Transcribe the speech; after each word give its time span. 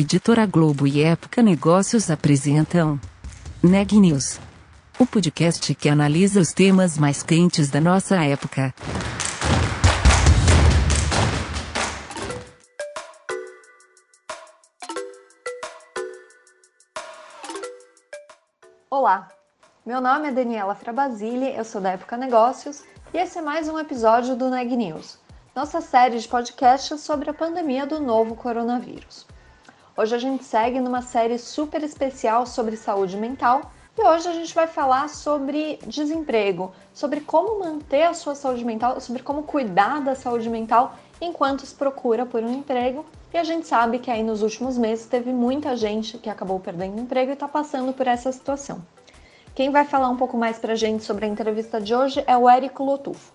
Editora 0.00 0.46
Globo 0.46 0.86
e 0.86 1.02
Época 1.02 1.42
Negócios 1.42 2.08
apresentam 2.08 3.00
Neg 3.60 3.98
News, 3.98 4.38
o 4.96 5.04
podcast 5.04 5.74
que 5.74 5.88
analisa 5.88 6.38
os 6.38 6.52
temas 6.52 6.96
mais 6.96 7.24
quentes 7.24 7.68
da 7.68 7.80
nossa 7.80 8.14
época. 8.24 8.72
Olá, 18.88 19.26
meu 19.84 20.00
nome 20.00 20.28
é 20.28 20.30
Daniela 20.30 20.76
Frabasile, 20.76 21.56
eu 21.56 21.64
sou 21.64 21.80
da 21.80 21.90
Época 21.90 22.16
Negócios 22.16 22.84
e 23.12 23.18
esse 23.18 23.36
é 23.36 23.42
mais 23.42 23.68
um 23.68 23.76
episódio 23.76 24.36
do 24.36 24.48
Neg 24.48 24.76
News, 24.76 25.18
nossa 25.56 25.80
série 25.80 26.20
de 26.20 26.28
podcasts 26.28 27.00
sobre 27.00 27.30
a 27.30 27.34
pandemia 27.34 27.84
do 27.84 27.98
novo 27.98 28.36
coronavírus. 28.36 29.26
Hoje 29.98 30.14
a 30.14 30.18
gente 30.18 30.44
segue 30.44 30.78
numa 30.78 31.02
série 31.02 31.36
super 31.38 31.82
especial 31.82 32.46
sobre 32.46 32.76
saúde 32.76 33.16
mental 33.16 33.72
e 33.98 34.00
hoje 34.00 34.28
a 34.28 34.32
gente 34.32 34.54
vai 34.54 34.68
falar 34.68 35.08
sobre 35.08 35.80
desemprego, 35.88 36.72
sobre 36.94 37.20
como 37.20 37.58
manter 37.58 38.04
a 38.04 38.14
sua 38.14 38.36
saúde 38.36 38.64
mental, 38.64 39.00
sobre 39.00 39.24
como 39.24 39.42
cuidar 39.42 40.00
da 40.00 40.14
saúde 40.14 40.48
mental 40.48 40.96
enquanto 41.20 41.66
se 41.66 41.74
procura 41.74 42.24
por 42.24 42.44
um 42.44 42.58
emprego. 42.58 43.04
E 43.34 43.36
a 43.36 43.42
gente 43.42 43.66
sabe 43.66 43.98
que 43.98 44.08
aí 44.08 44.22
nos 44.22 44.40
últimos 44.40 44.78
meses 44.78 45.04
teve 45.06 45.32
muita 45.32 45.76
gente 45.76 46.16
que 46.16 46.30
acabou 46.30 46.60
perdendo 46.60 47.00
emprego 47.00 47.32
e 47.32 47.34
está 47.34 47.48
passando 47.48 47.92
por 47.92 48.06
essa 48.06 48.30
situação. 48.30 48.80
Quem 49.52 49.72
vai 49.72 49.84
falar 49.84 50.10
um 50.10 50.16
pouco 50.16 50.38
mais 50.38 50.60
para 50.60 50.74
a 50.74 50.76
gente 50.76 51.02
sobre 51.02 51.26
a 51.26 51.28
entrevista 51.28 51.80
de 51.80 51.92
hoje 51.92 52.22
é 52.24 52.36
o 52.36 52.48
Érico 52.48 52.84
Lotufo. 52.84 53.32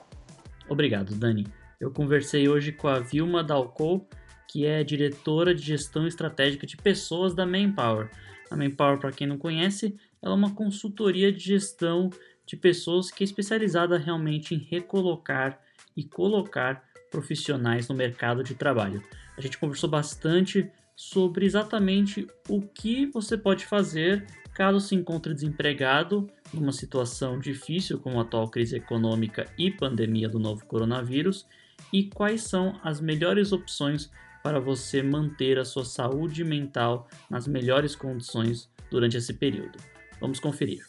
Obrigado, 0.70 1.14
Dani. 1.14 1.46
Eu 1.78 1.92
conversei 1.92 2.48
hoje 2.48 2.72
com 2.72 2.88
a 2.88 3.02
Vilma 3.02 3.44
Dalcou, 3.44 4.08
que 4.54 4.68
é 4.68 4.84
diretora 4.84 5.56
de 5.56 5.64
gestão 5.64 6.06
estratégica 6.06 6.68
de 6.68 6.78
pessoas 6.78 7.34
da 7.34 7.44
Manpower. 7.44 8.12
A 8.52 8.56
Manpower, 8.56 9.00
para 9.00 9.12
quem 9.12 9.26
não 9.26 9.36
conhece, 9.36 9.98
ela 10.22 10.36
é 10.36 10.38
uma 10.38 10.54
consultoria 10.54 11.34
de 11.34 11.40
gestão 11.40 12.12
de 12.46 12.56
pessoas 12.56 13.10
que 13.10 13.24
é 13.24 13.26
especializada 13.26 13.98
realmente 13.98 14.54
em 14.54 14.60
recolocar 14.60 15.60
e 15.98 16.04
colocar 16.04 16.88
profissionais 17.10 17.88
no 17.88 17.96
mercado 17.96 18.44
de 18.44 18.54
trabalho. 18.54 19.04
A 19.36 19.42
gente 19.42 19.58
conversou 19.58 19.90
bastante 19.90 20.70
sobre 20.96 21.48
exatamente 21.48 22.28
o 22.48 22.62
que 22.62 23.08
você 23.08 23.36
pode 23.36 23.66
fazer 23.66 24.24
caso 24.54 24.80
se 24.80 24.94
encontre 24.94 25.34
desempregado 25.34 26.30
numa 26.54 26.72
situação 26.72 27.40
difícil 27.40 27.98
como 27.98 28.20
a 28.20 28.22
atual 28.22 28.48
crise 28.48 28.76
econômica 28.76 29.48
e 29.58 29.72
pandemia 29.72 30.30
do 30.30 30.38
novo 30.38 30.64
coronavírus 30.68 31.48
e 31.92 32.04
quais 32.04 32.44
são 32.44 32.80
as 32.84 33.02
melhores 33.02 33.52
opções 33.52 34.12
para 34.44 34.60
você 34.60 35.02
manter 35.02 35.58
a 35.58 35.64
sua 35.64 35.86
saúde 35.86 36.44
mental 36.44 37.08
nas 37.30 37.48
melhores 37.48 37.96
condições 37.96 38.70
durante 38.92 39.16
esse 39.16 39.34
período. 39.34 39.80
Vamos 40.20 40.40
conferir. 40.40 40.84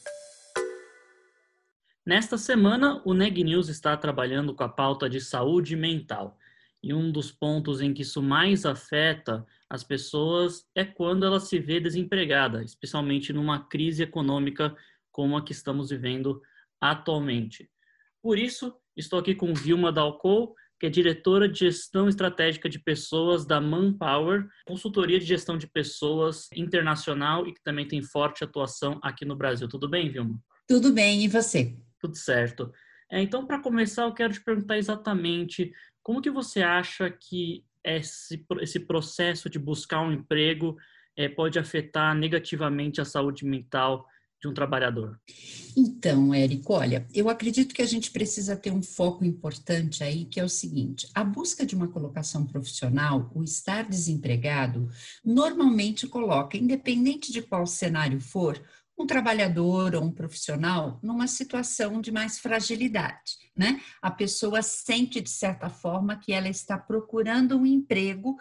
Nesta 2.05 2.36
semana, 2.36 3.00
o 3.05 3.14
Neg 3.14 3.42
News 3.42 3.69
está 3.69 3.96
trabalhando 3.96 4.55
com 4.55 4.64
a 4.64 4.69
pauta 4.69 5.08
de 5.08 5.20
saúde 5.20 5.77
mental. 5.77 6.36
E 6.83 6.92
um 6.92 7.11
dos 7.11 7.33
pontos 7.33 7.80
em 7.80 7.94
que 7.94 8.02
isso 8.02 8.20
mais 8.20 8.66
afeta 8.66 9.46
as 9.70 9.83
pessoas 9.83 10.68
é 10.74 10.84
quando 10.84 11.24
ela 11.24 11.41
se 11.41 11.58
vê 11.58 11.80
desempregada, 11.80 12.62
especialmente 12.62 13.33
numa 13.33 13.64
crise 13.64 14.02
econômica 14.02 14.77
como 15.11 15.36
a 15.36 15.42
que 15.42 15.52
estamos 15.52 15.89
vivendo 15.89 16.42
atualmente. 16.78 17.70
Por 18.20 18.39
isso, 18.39 18.77
estou 18.94 19.18
aqui 19.18 19.34
com 19.34 19.55
Vilma 19.55 19.91
Dalcou, 19.91 20.55
que 20.84 20.88
é 20.88 20.90
diretora 20.90 21.48
de 21.48 21.60
gestão 21.60 22.10
estratégica 22.10 22.68
de 22.68 22.78
pessoas 22.78 23.46
da 23.46 23.58
Manpower, 23.58 24.46
consultoria 24.67 25.18
de 25.18 25.24
gestão 25.24 25.56
de 25.56 25.67
pessoas 25.67 26.46
internacional 26.55 27.46
e 27.46 27.55
que 27.55 27.62
também 27.62 27.89
tem 27.89 28.02
forte 28.02 28.45
atuação 28.45 29.00
aqui 29.02 29.24
no 29.24 29.34
Brasil. 29.34 29.67
Tudo 29.67 29.89
bem, 29.89 30.11
Vilma? 30.11 30.39
Tudo 30.68 30.92
bem, 30.92 31.24
e 31.24 31.28
você? 31.28 31.74
Tudo 31.98 32.18
certo. 32.18 32.70
É, 33.11 33.23
então, 33.23 33.46
para 33.46 33.62
começar, 33.62 34.02
eu 34.02 34.12
quero 34.12 34.34
te 34.34 34.44
perguntar 34.44 34.77
exatamente 34.77 35.73
como 36.02 36.20
que 36.20 36.30
você 36.30 36.61
acha 36.61 37.11
que 37.11 37.64
esse, 37.83 38.44
esse 38.61 38.80
processo 38.80 39.48
de 39.48 39.58
buscar 39.58 40.02
um 40.02 40.12
emprego 40.12 40.77
é, 41.17 41.30
pode 41.30 41.58
afetar 41.58 42.14
negativamente 42.14 43.00
a 43.00 43.06
saúde 43.06 43.46
mental 43.46 44.06
de 44.44 44.48
um 44.48 44.55
trabalhador? 44.55 45.18
Então, 45.74 46.34
Érico, 46.34 46.74
olha, 46.74 47.06
eu 47.14 47.30
acredito 47.30 47.74
que 47.74 47.80
a 47.80 47.86
gente 47.86 48.10
precisa 48.10 48.55
ter 48.55 48.70
um 48.70 48.82
foco 48.82 49.24
importante 49.24 50.05
aí, 50.05 50.27
que 50.27 50.38
é 50.38 50.44
o 50.44 50.48
seguinte: 50.48 51.08
a 51.14 51.24
busca 51.24 51.64
de 51.64 51.74
uma 51.74 51.88
colocação 51.88 52.46
profissional, 52.46 53.30
o 53.34 53.42
estar 53.42 53.88
desempregado, 53.88 54.88
normalmente 55.24 56.06
coloca, 56.06 56.58
independente 56.58 57.32
de 57.32 57.40
qual 57.40 57.66
cenário 57.66 58.20
for, 58.20 58.62
um 58.96 59.06
trabalhador 59.06 59.96
ou 59.96 60.05
um 60.05 60.12
profissional 60.12 61.00
numa 61.02 61.26
situação 61.26 62.00
de 62.00 62.12
mais 62.12 62.38
fragilidade, 62.38 63.38
né? 63.56 63.80
A 64.00 64.11
pessoa 64.11 64.62
sente 64.62 65.20
de 65.20 65.30
certa 65.30 65.68
forma 65.68 66.16
que 66.16 66.32
ela 66.32 66.48
está 66.48 66.78
procurando 66.78 67.56
um 67.58 67.66
emprego 67.66 68.36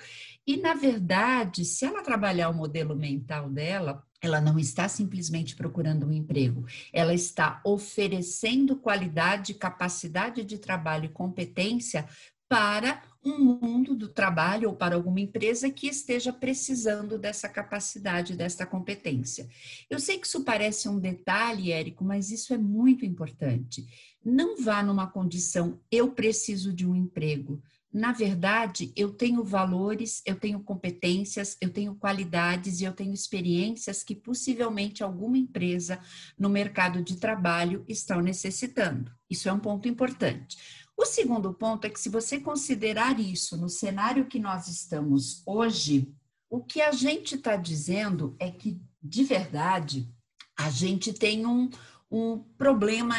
e 0.45 0.57
na 0.57 0.75
verdade, 0.75 1.65
se 1.65 1.85
ela 1.85 2.03
trabalhar 2.03 2.49
o 2.49 2.53
modelo 2.53 2.95
mental 2.95 3.49
dela, 3.49 4.05
ela 4.23 4.39
não 4.39 4.57
está 4.57 4.87
simplesmente 4.87 5.53
procurando 5.53 6.07
um 6.07 6.13
emprego, 6.13 6.65
ela 6.93 7.13
está 7.13 7.59
oferecendo 7.65 8.77
qualidade, 8.77 9.53
capacidade 9.53 10.45
de 10.45 10.57
trabalho 10.57 11.05
e 11.05 11.09
competência 11.09 12.07
para 12.47 13.03
um 13.25 13.37
mundo 13.39 13.95
do 13.95 14.07
trabalho 14.07 14.69
ou 14.69 14.75
para 14.75 14.95
alguma 14.95 15.19
empresa 15.19 15.69
que 15.69 15.87
esteja 15.87 16.31
precisando 16.31 17.17
dessa 17.17 17.49
capacidade, 17.49 18.35
dessa 18.35 18.65
competência. 18.65 19.47
Eu 19.89 19.99
sei 19.99 20.17
que 20.17 20.27
isso 20.27 20.43
parece 20.43 20.87
um 20.87 20.99
detalhe, 20.99 21.71
Érico, 21.71 22.05
mas 22.05 22.31
isso 22.31 22.53
é 22.53 22.57
muito 22.57 23.05
importante. 23.05 23.85
Não 24.23 24.61
vá 24.61 24.81
numa 24.81 25.07
condição 25.07 25.81
eu 25.91 26.11
preciso 26.11 26.71
de 26.71 26.87
um 26.87 26.95
emprego. 26.95 27.61
Na 27.93 28.11
verdade, 28.11 28.91
eu 28.95 29.13
tenho 29.13 29.43
valores, 29.43 30.23
eu 30.25 30.35
tenho 30.35 30.59
competências, 30.61 31.55
eu 31.61 31.69
tenho 31.69 31.93
qualidades 31.93 32.81
e 32.81 32.85
eu 32.85 32.91
tenho 32.91 33.13
experiências 33.13 34.03
que 34.03 34.15
possivelmente 34.15 35.03
alguma 35.03 35.37
empresa 35.37 35.99
no 36.35 36.49
mercado 36.49 37.03
de 37.03 37.17
trabalho 37.17 37.85
estão 37.87 38.19
necessitando. 38.19 39.11
Isso 39.29 39.47
é 39.47 39.53
um 39.53 39.59
ponto 39.59 39.87
importante. 39.87 40.57
O 40.97 41.05
segundo 41.05 41.53
ponto 41.53 41.85
é 41.85 41.89
que, 41.91 41.99
se 41.99 42.09
você 42.09 42.39
considerar 42.39 43.19
isso 43.19 43.55
no 43.57 43.69
cenário 43.69 44.25
que 44.25 44.39
nós 44.39 44.67
estamos 44.67 45.43
hoje, 45.45 46.11
o 46.49 46.63
que 46.63 46.81
a 46.81 46.91
gente 46.91 47.35
está 47.35 47.55
dizendo 47.55 48.35
é 48.39 48.49
que, 48.49 48.81
de 49.01 49.23
verdade, 49.23 50.11
a 50.57 50.71
gente 50.71 51.13
tem 51.13 51.45
um, 51.45 51.69
um 52.09 52.39
problema 52.57 53.17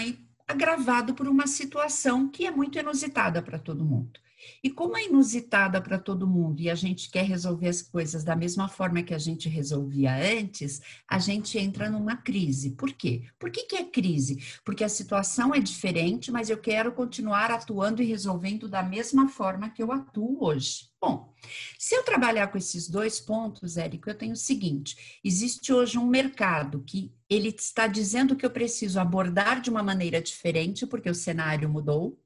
agravado 0.48 1.14
por 1.14 1.28
uma 1.28 1.46
situação 1.46 2.28
que 2.28 2.44
é 2.44 2.50
muito 2.50 2.76
inusitada 2.76 3.40
para 3.40 3.58
todo 3.58 3.84
mundo. 3.84 4.23
E 4.62 4.70
como 4.70 4.96
é 4.96 5.06
inusitada 5.06 5.80
para 5.80 5.98
todo 5.98 6.26
mundo 6.26 6.60
e 6.60 6.70
a 6.70 6.74
gente 6.74 7.10
quer 7.10 7.24
resolver 7.24 7.68
as 7.68 7.82
coisas 7.82 8.24
da 8.24 8.34
mesma 8.34 8.68
forma 8.68 9.02
que 9.02 9.14
a 9.14 9.18
gente 9.18 9.48
resolvia 9.48 10.14
antes, 10.14 10.80
a 11.08 11.18
gente 11.18 11.58
entra 11.58 11.90
numa 11.90 12.16
crise. 12.16 12.72
Por 12.72 12.92
quê? 12.92 13.24
Por 13.38 13.50
que, 13.50 13.64
que 13.64 13.76
é 13.76 13.84
crise? 13.84 14.42
Porque 14.64 14.84
a 14.84 14.88
situação 14.88 15.54
é 15.54 15.60
diferente, 15.60 16.30
mas 16.30 16.50
eu 16.50 16.58
quero 16.58 16.92
continuar 16.92 17.50
atuando 17.50 18.02
e 18.02 18.06
resolvendo 18.06 18.68
da 18.68 18.82
mesma 18.82 19.28
forma 19.28 19.70
que 19.70 19.82
eu 19.82 19.92
atuo 19.92 20.44
hoje. 20.44 20.94
Bom, 21.00 21.34
se 21.78 21.94
eu 21.94 22.02
trabalhar 22.02 22.46
com 22.48 22.56
esses 22.56 22.88
dois 22.88 23.20
pontos, 23.20 23.76
Érico, 23.76 24.08
eu 24.08 24.14
tenho 24.14 24.32
o 24.32 24.36
seguinte: 24.36 25.20
existe 25.22 25.70
hoje 25.70 25.98
um 25.98 26.06
mercado 26.06 26.82
que 26.82 27.12
ele 27.28 27.48
está 27.48 27.86
dizendo 27.86 28.34
que 28.34 28.46
eu 28.46 28.50
preciso 28.50 28.98
abordar 28.98 29.60
de 29.60 29.68
uma 29.68 29.82
maneira 29.82 30.20
diferente, 30.22 30.86
porque 30.86 31.10
o 31.10 31.14
cenário 31.14 31.68
mudou, 31.68 32.18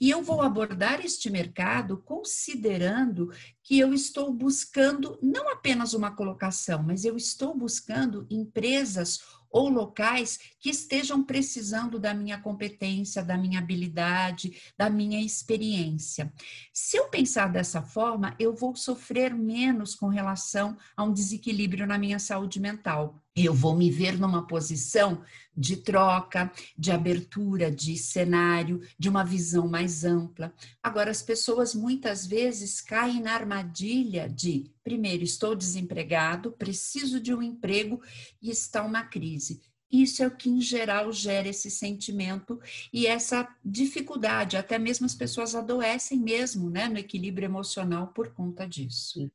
e 0.00 0.10
eu 0.10 0.22
vou 0.22 0.42
abordar 0.42 1.04
este 1.04 1.30
mercado 1.30 1.98
considerando 1.98 3.32
que 3.68 3.78
eu 3.78 3.92
estou 3.92 4.32
buscando 4.32 5.18
não 5.22 5.50
apenas 5.50 5.92
uma 5.92 6.10
colocação, 6.10 6.82
mas 6.82 7.04
eu 7.04 7.18
estou 7.18 7.54
buscando 7.54 8.26
empresas 8.30 9.20
ou 9.50 9.68
locais 9.68 10.38
que 10.58 10.70
estejam 10.70 11.22
precisando 11.22 11.98
da 11.98 12.14
minha 12.14 12.40
competência, 12.40 13.22
da 13.22 13.36
minha 13.36 13.58
habilidade, 13.58 14.56
da 14.74 14.88
minha 14.88 15.20
experiência. 15.20 16.32
Se 16.72 16.96
eu 16.96 17.10
pensar 17.10 17.52
dessa 17.52 17.82
forma, 17.82 18.34
eu 18.38 18.54
vou 18.54 18.74
sofrer 18.74 19.34
menos 19.34 19.94
com 19.94 20.08
relação 20.08 20.74
a 20.96 21.04
um 21.04 21.12
desequilíbrio 21.12 21.86
na 21.86 21.98
minha 21.98 22.18
saúde 22.18 22.58
mental 22.58 23.22
eu 23.44 23.54
vou 23.54 23.74
me 23.74 23.90
ver 23.90 24.18
numa 24.18 24.46
posição 24.46 25.22
de 25.56 25.76
troca, 25.76 26.50
de 26.76 26.90
abertura 26.90 27.70
de 27.70 27.96
cenário, 27.96 28.80
de 28.98 29.08
uma 29.08 29.24
visão 29.24 29.68
mais 29.68 30.04
ampla. 30.04 30.52
Agora, 30.82 31.10
as 31.10 31.22
pessoas 31.22 31.74
muitas 31.74 32.26
vezes 32.26 32.80
caem 32.80 33.20
na 33.20 33.32
armadilha 33.32 33.57
de, 33.62 34.70
primeiro, 34.82 35.22
estou 35.22 35.54
desempregado, 35.54 36.52
preciso 36.52 37.20
de 37.20 37.34
um 37.34 37.42
emprego 37.42 38.00
e 38.40 38.50
está 38.50 38.82
uma 38.84 39.04
crise. 39.04 39.60
Isso 39.90 40.22
é 40.22 40.26
o 40.26 40.36
que, 40.36 40.50
em 40.50 40.60
geral, 40.60 41.10
gera 41.12 41.48
esse 41.48 41.70
sentimento 41.70 42.60
e 42.92 43.06
essa 43.06 43.48
dificuldade. 43.64 44.56
Até 44.56 44.78
mesmo 44.78 45.06
as 45.06 45.14
pessoas 45.14 45.54
adoecem 45.54 46.18
mesmo, 46.18 46.68
né, 46.68 46.88
no 46.88 46.98
equilíbrio 46.98 47.46
emocional 47.46 48.08
por 48.08 48.32
conta 48.34 48.68
disso. 48.68 49.30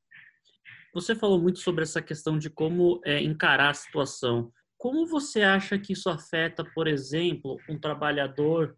Você 0.93 1.15
falou 1.15 1.41
muito 1.41 1.57
sobre 1.57 1.83
essa 1.83 2.01
questão 2.01 2.37
de 2.37 2.51
como 2.51 3.01
é, 3.03 3.21
encarar 3.21 3.71
a 3.71 3.73
situação. 3.73 4.51
Como 4.77 5.07
você 5.07 5.41
acha 5.41 5.79
que 5.79 5.93
isso 5.93 6.07
afeta, 6.07 6.63
por 6.63 6.87
exemplo, 6.87 7.57
um 7.67 7.79
trabalhador 7.79 8.77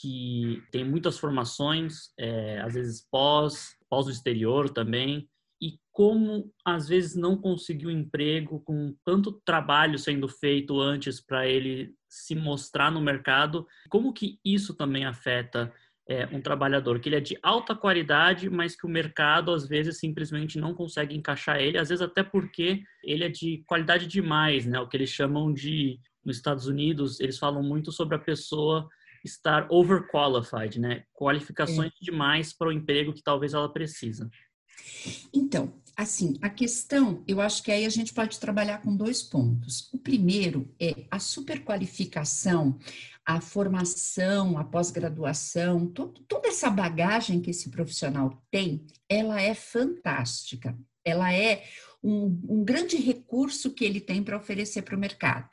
que 0.00 0.62
tem 0.70 0.84
muitas 0.84 1.18
formações, 1.18 2.10
é, 2.18 2.60
às 2.60 2.74
vezes 2.74 3.06
pós, 3.10 3.76
pós 3.88 4.06
o 4.06 4.10
exterior 4.10 4.68
também, 4.68 5.28
e 5.60 5.78
como 5.90 6.52
às 6.64 6.86
vezes 6.86 7.16
não 7.16 7.36
conseguiu 7.36 7.90
emprego 7.90 8.60
com 8.60 8.94
tanto 9.04 9.40
trabalho 9.44 9.98
sendo 9.98 10.28
feito 10.28 10.78
antes 10.80 11.20
para 11.20 11.46
ele 11.46 11.94
se 12.08 12.34
mostrar 12.34 12.90
no 12.90 13.00
mercado, 13.00 13.66
como 13.88 14.12
que 14.12 14.38
isso 14.44 14.74
também 14.74 15.06
afeta 15.06 15.72
é, 16.08 16.26
um 16.26 16.40
trabalhador 16.40 17.00
que 17.00 17.08
ele 17.08 17.16
é 17.16 17.20
de 17.20 17.38
alta 17.42 17.74
qualidade, 17.74 18.48
mas 18.48 18.76
que 18.76 18.86
o 18.86 18.90
mercado 18.90 19.50
às 19.50 19.66
vezes 19.66 19.98
simplesmente 19.98 20.58
não 20.58 20.74
consegue 20.74 21.16
encaixar 21.16 21.58
ele, 21.58 21.78
às 21.78 21.88
vezes 21.88 22.02
até 22.02 22.22
porque 22.22 22.82
ele 23.02 23.24
é 23.24 23.28
de 23.28 23.64
qualidade 23.66 24.06
demais, 24.06 24.66
né? 24.66 24.78
O 24.78 24.86
que 24.86 24.96
eles 24.96 25.10
chamam 25.10 25.52
de 25.52 25.98
nos 26.24 26.36
Estados 26.36 26.66
Unidos, 26.66 27.18
eles 27.18 27.38
falam 27.38 27.62
muito 27.62 27.90
sobre 27.90 28.16
a 28.16 28.20
pessoa 28.20 28.88
estar 29.26 29.66
overqualified, 29.70 30.80
né? 30.80 31.02
Qualificações 31.12 31.92
é. 32.00 32.04
demais 32.04 32.52
para 32.52 32.68
o 32.68 32.72
emprego 32.72 33.12
que 33.12 33.22
talvez 33.22 33.52
ela 33.52 33.72
precisa. 33.72 34.30
Então, 35.32 35.74
assim, 35.96 36.34
a 36.40 36.48
questão, 36.48 37.22
eu 37.26 37.40
acho 37.40 37.62
que 37.62 37.72
aí 37.72 37.84
a 37.84 37.90
gente 37.90 38.14
pode 38.14 38.38
trabalhar 38.38 38.82
com 38.82 38.96
dois 38.96 39.22
pontos. 39.22 39.92
O 39.92 39.98
primeiro 39.98 40.72
é 40.80 41.06
a 41.10 41.18
superqualificação, 41.18 42.78
a 43.24 43.40
formação, 43.40 44.56
a 44.58 44.64
pós-graduação, 44.64 45.86
toda 45.86 46.48
essa 46.48 46.70
bagagem 46.70 47.40
que 47.40 47.50
esse 47.50 47.70
profissional 47.70 48.42
tem, 48.50 48.86
ela 49.08 49.40
é 49.40 49.54
fantástica. 49.54 50.78
Ela 51.04 51.32
é 51.32 51.64
um, 52.02 52.40
um 52.48 52.64
grande 52.64 52.96
recurso 52.96 53.72
que 53.72 53.84
ele 53.84 54.00
tem 54.00 54.22
para 54.22 54.36
oferecer 54.36 54.82
para 54.82 54.96
o 54.96 55.00
mercado. 55.00 55.48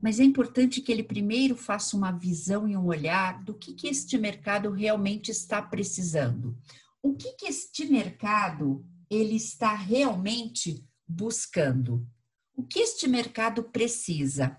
Mas 0.00 0.20
é 0.20 0.24
importante 0.24 0.80
que 0.80 0.92
ele 0.92 1.02
primeiro 1.02 1.56
faça 1.56 1.96
uma 1.96 2.12
visão 2.12 2.68
e 2.68 2.76
um 2.76 2.86
olhar 2.86 3.42
do 3.42 3.54
que, 3.54 3.74
que 3.74 3.88
este 3.88 4.16
mercado 4.16 4.70
realmente 4.70 5.30
está 5.30 5.60
precisando 5.60 6.56
o 7.02 7.14
que, 7.14 7.32
que 7.32 7.46
este 7.46 7.86
mercado 7.86 8.84
ele 9.10 9.36
está 9.36 9.74
realmente 9.74 10.84
buscando? 11.06 12.06
O 12.54 12.62
que 12.62 12.80
este 12.80 13.06
mercado 13.06 13.62
precisa? 13.62 14.58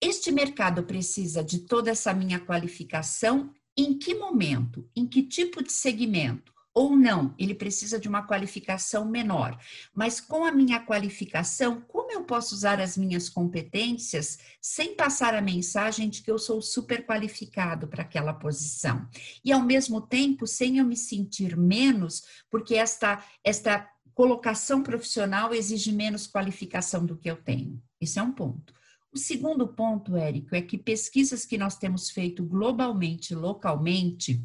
Este 0.00 0.32
mercado 0.32 0.82
precisa 0.82 1.44
de 1.44 1.60
toda 1.60 1.90
essa 1.90 2.12
minha 2.12 2.40
qualificação 2.40 3.50
em 3.76 3.96
que 3.96 4.14
momento? 4.14 4.88
Em 4.96 5.06
que 5.06 5.22
tipo 5.22 5.62
de 5.62 5.72
segmento? 5.72 6.56
ou 6.76 6.94
não, 6.94 7.34
ele 7.38 7.54
precisa 7.54 7.98
de 7.98 8.06
uma 8.06 8.26
qualificação 8.26 9.06
menor. 9.06 9.58
Mas 9.94 10.20
com 10.20 10.44
a 10.44 10.52
minha 10.52 10.78
qualificação, 10.78 11.80
como 12.06 12.20
eu 12.20 12.22
posso 12.24 12.54
usar 12.54 12.80
as 12.80 12.96
minhas 12.96 13.28
competências 13.28 14.38
sem 14.60 14.94
passar 14.94 15.34
a 15.34 15.40
mensagem 15.40 16.08
de 16.08 16.22
que 16.22 16.30
eu 16.30 16.38
sou 16.38 16.62
super 16.62 17.04
qualificado 17.04 17.88
para 17.88 18.02
aquela 18.02 18.32
posição? 18.32 19.08
E 19.44 19.50
ao 19.50 19.60
mesmo 19.60 20.00
tempo, 20.00 20.46
sem 20.46 20.78
eu 20.78 20.84
me 20.84 20.96
sentir 20.96 21.56
menos, 21.56 22.22
porque 22.48 22.76
esta 22.76 23.24
esta 23.42 23.90
colocação 24.14 24.84
profissional 24.84 25.52
exige 25.52 25.90
menos 25.90 26.28
qualificação 26.28 27.04
do 27.04 27.16
que 27.16 27.28
eu 27.28 27.36
tenho. 27.36 27.82
Isso 28.00 28.20
é 28.20 28.22
um 28.22 28.30
ponto. 28.30 28.72
O 29.12 29.18
segundo 29.18 29.66
ponto, 29.66 30.16
Érico, 30.16 30.54
é 30.54 30.62
que 30.62 30.78
pesquisas 30.78 31.44
que 31.44 31.58
nós 31.58 31.76
temos 31.76 32.08
feito 32.08 32.44
globalmente, 32.44 33.34
localmente, 33.34 34.40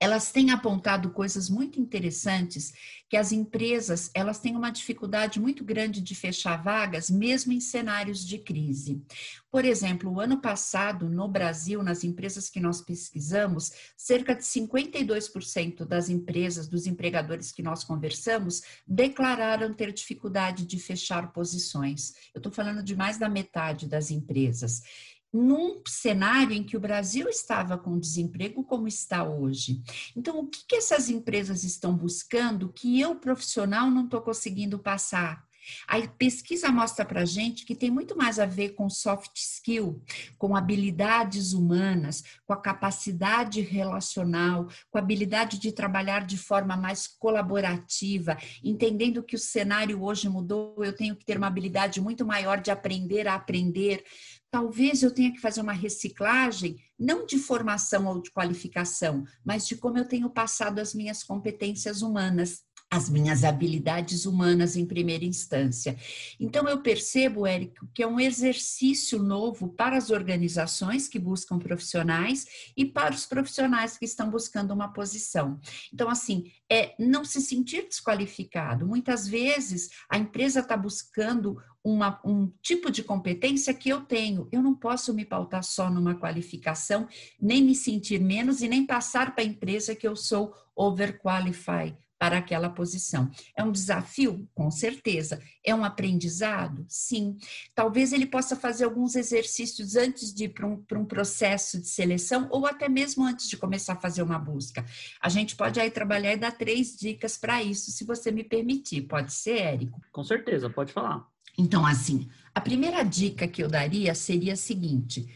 elas 0.00 0.32
têm 0.32 0.50
apontado 0.50 1.10
coisas 1.10 1.50
muito 1.50 1.78
interessantes, 1.78 2.72
que 3.06 3.18
as 3.18 3.32
empresas, 3.32 4.10
elas 4.14 4.38
têm 4.38 4.56
uma 4.56 4.70
dificuldade 4.70 5.38
muito 5.38 5.62
grande 5.62 6.00
de 6.00 6.14
fechar 6.14 6.62
vagas, 6.62 7.10
mesmo 7.10 7.52
em 7.52 7.60
cenários 7.60 8.26
de 8.26 8.38
crise. 8.38 9.02
Por 9.50 9.64
exemplo, 9.64 10.10
o 10.10 10.18
ano 10.18 10.40
passado, 10.40 11.06
no 11.10 11.28
Brasil, 11.28 11.82
nas 11.82 12.02
empresas 12.02 12.48
que 12.48 12.60
nós 12.60 12.80
pesquisamos, 12.80 13.72
cerca 13.94 14.34
de 14.34 14.42
52% 14.42 15.84
das 15.84 16.08
empresas, 16.08 16.66
dos 16.66 16.86
empregadores 16.86 17.52
que 17.52 17.62
nós 17.62 17.84
conversamos, 17.84 18.62
declararam 18.86 19.74
ter 19.74 19.92
dificuldade 19.92 20.64
de 20.64 20.78
fechar 20.78 21.30
posições. 21.30 22.14
Eu 22.34 22.38
estou 22.38 22.52
falando 22.52 22.82
de 22.82 22.96
mais 22.96 23.18
da 23.18 23.28
metade 23.28 23.86
das 23.86 24.10
empresas 24.10 24.82
num 25.32 25.80
cenário 25.86 26.52
em 26.52 26.64
que 26.64 26.76
o 26.76 26.80
Brasil 26.80 27.28
estava 27.28 27.78
com 27.78 27.98
desemprego 27.98 28.64
como 28.64 28.88
está 28.88 29.22
hoje. 29.24 29.82
Então, 30.16 30.40
o 30.40 30.46
que, 30.46 30.64
que 30.66 30.76
essas 30.76 31.08
empresas 31.08 31.64
estão 31.64 31.96
buscando 31.96 32.72
que 32.72 33.00
eu, 33.00 33.16
profissional, 33.16 33.90
não 33.90 34.04
estou 34.04 34.20
conseguindo 34.20 34.78
passar? 34.78 35.44
A 35.86 36.00
pesquisa 36.08 36.70
mostra 36.70 37.04
para 37.04 37.24
gente 37.24 37.64
que 37.64 37.74
tem 37.74 37.90
muito 37.90 38.16
mais 38.16 38.38
a 38.38 38.46
ver 38.46 38.70
com 38.70 38.88
soft 38.88 39.36
skill, 39.36 40.02
com 40.38 40.56
habilidades 40.56 41.52
humanas, 41.52 42.22
com 42.46 42.52
a 42.52 42.60
capacidade 42.60 43.60
relacional, 43.60 44.68
com 44.90 44.98
a 44.98 45.00
habilidade 45.00 45.58
de 45.58 45.72
trabalhar 45.72 46.26
de 46.26 46.36
forma 46.36 46.76
mais 46.76 47.06
colaborativa, 47.06 48.36
entendendo 48.62 49.22
que 49.22 49.36
o 49.36 49.38
cenário 49.38 50.02
hoje 50.02 50.28
mudou, 50.28 50.82
eu 50.84 50.94
tenho 50.94 51.16
que 51.16 51.24
ter 51.24 51.36
uma 51.36 51.46
habilidade 51.46 52.00
muito 52.00 52.24
maior 52.24 52.60
de 52.60 52.70
aprender 52.70 53.28
a 53.28 53.34
aprender, 53.34 54.04
talvez 54.50 55.02
eu 55.02 55.12
tenha 55.12 55.32
que 55.32 55.40
fazer 55.40 55.60
uma 55.60 55.72
reciclagem, 55.72 56.76
não 56.98 57.24
de 57.24 57.38
formação 57.38 58.06
ou 58.06 58.20
de 58.20 58.30
qualificação, 58.30 59.24
mas 59.44 59.66
de 59.66 59.76
como 59.76 59.98
eu 59.98 60.04
tenho 60.04 60.28
passado 60.28 60.78
as 60.78 60.92
minhas 60.94 61.22
competências 61.22 62.02
humanas 62.02 62.64
as 62.90 63.08
minhas 63.08 63.44
habilidades 63.44 64.26
humanas 64.26 64.76
em 64.76 64.84
primeira 64.84 65.24
instância. 65.24 65.96
Então, 66.40 66.68
eu 66.68 66.82
percebo, 66.82 67.46
Érico, 67.46 67.88
que 67.94 68.02
é 68.02 68.06
um 68.06 68.18
exercício 68.18 69.22
novo 69.22 69.68
para 69.68 69.96
as 69.96 70.10
organizações 70.10 71.06
que 71.06 71.18
buscam 71.18 71.56
profissionais 71.56 72.44
e 72.76 72.84
para 72.84 73.14
os 73.14 73.26
profissionais 73.26 73.96
que 73.96 74.04
estão 74.04 74.28
buscando 74.28 74.74
uma 74.74 74.92
posição. 74.92 75.60
Então, 75.94 76.10
assim, 76.10 76.50
é 76.68 76.94
não 76.98 77.24
se 77.24 77.40
sentir 77.40 77.86
desqualificado. 77.86 78.84
Muitas 78.84 79.28
vezes 79.28 79.90
a 80.08 80.18
empresa 80.18 80.58
está 80.58 80.76
buscando 80.76 81.62
uma, 81.84 82.20
um 82.24 82.50
tipo 82.62 82.90
de 82.90 83.02
competência 83.02 83.74
que 83.74 83.88
eu 83.88 84.02
tenho. 84.02 84.48
Eu 84.52 84.62
não 84.62 84.74
posso 84.74 85.14
me 85.14 85.24
pautar 85.24 85.64
só 85.64 85.90
numa 85.90 86.14
qualificação, 86.14 87.08
nem 87.40 87.62
me 87.62 87.74
sentir 87.74 88.20
menos 88.20 88.62
e 88.62 88.68
nem 88.68 88.86
passar 88.86 89.34
para 89.34 89.42
a 89.42 89.46
empresa 89.46 89.94
que 89.94 90.06
eu 90.06 90.14
sou 90.14 90.54
overqualified 90.76 91.96
para 92.20 92.36
aquela 92.36 92.68
posição. 92.68 93.30
É 93.56 93.64
um 93.64 93.72
desafio? 93.72 94.46
Com 94.54 94.70
certeza. 94.70 95.40
É 95.64 95.74
um 95.74 95.82
aprendizado? 95.82 96.84
Sim. 96.86 97.38
Talvez 97.74 98.12
ele 98.12 98.26
possa 98.26 98.54
fazer 98.54 98.84
alguns 98.84 99.16
exercícios 99.16 99.96
antes 99.96 100.34
de 100.34 100.44
ir 100.44 100.50
para 100.50 100.66
um, 100.66 100.76
para 100.76 100.98
um 100.98 101.06
processo 101.06 101.80
de 101.80 101.88
seleção 101.88 102.46
ou 102.50 102.66
até 102.66 102.90
mesmo 102.90 103.24
antes 103.24 103.48
de 103.48 103.56
começar 103.56 103.94
a 103.94 104.00
fazer 104.00 104.22
uma 104.22 104.38
busca. 104.38 104.84
A 105.18 105.30
gente 105.30 105.56
pode 105.56 105.80
aí 105.80 105.90
trabalhar 105.90 106.34
e 106.34 106.36
dar 106.36 106.52
três 106.52 106.94
dicas 106.94 107.38
para 107.38 107.62
isso, 107.62 107.90
se 107.90 108.04
você 108.04 108.30
me 108.30 108.44
permitir. 108.44 109.00
Pode 109.02 109.32
ser, 109.32 109.58
Érico? 109.58 109.98
Com 110.12 110.22
certeza, 110.22 110.68
pode 110.68 110.92
falar. 110.92 111.26
Então, 111.56 111.84
assim, 111.84 112.28
a 112.54 112.60
primeira 112.60 113.02
dica 113.02 113.46
que 113.46 113.62
eu 113.62 113.68
daria 113.68 114.14
seria 114.14 114.54
a 114.54 114.56
seguinte: 114.56 115.28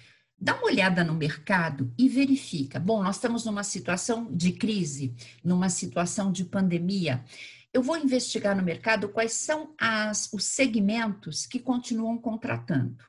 Dá 0.44 0.54
uma 0.56 0.66
olhada 0.66 1.04
no 1.04 1.14
mercado 1.14 1.92
e 1.96 2.08
verifica. 2.08 2.78
Bom, 2.78 3.02
nós 3.02 3.16
estamos 3.16 3.44
numa 3.44 3.62
situação 3.62 4.28
de 4.30 4.52
crise, 4.52 5.14
numa 5.42 5.68
situação 5.70 6.30
de 6.30 6.44
pandemia. 6.44 7.24
Eu 7.72 7.82
vou 7.82 7.96
investigar 7.96 8.56
no 8.56 8.62
mercado 8.62 9.08
quais 9.08 9.32
são 9.32 9.74
as, 9.78 10.30
os 10.32 10.44
segmentos 10.44 11.46
que 11.46 11.58
continuam 11.58 12.18
contratando. 12.18 13.04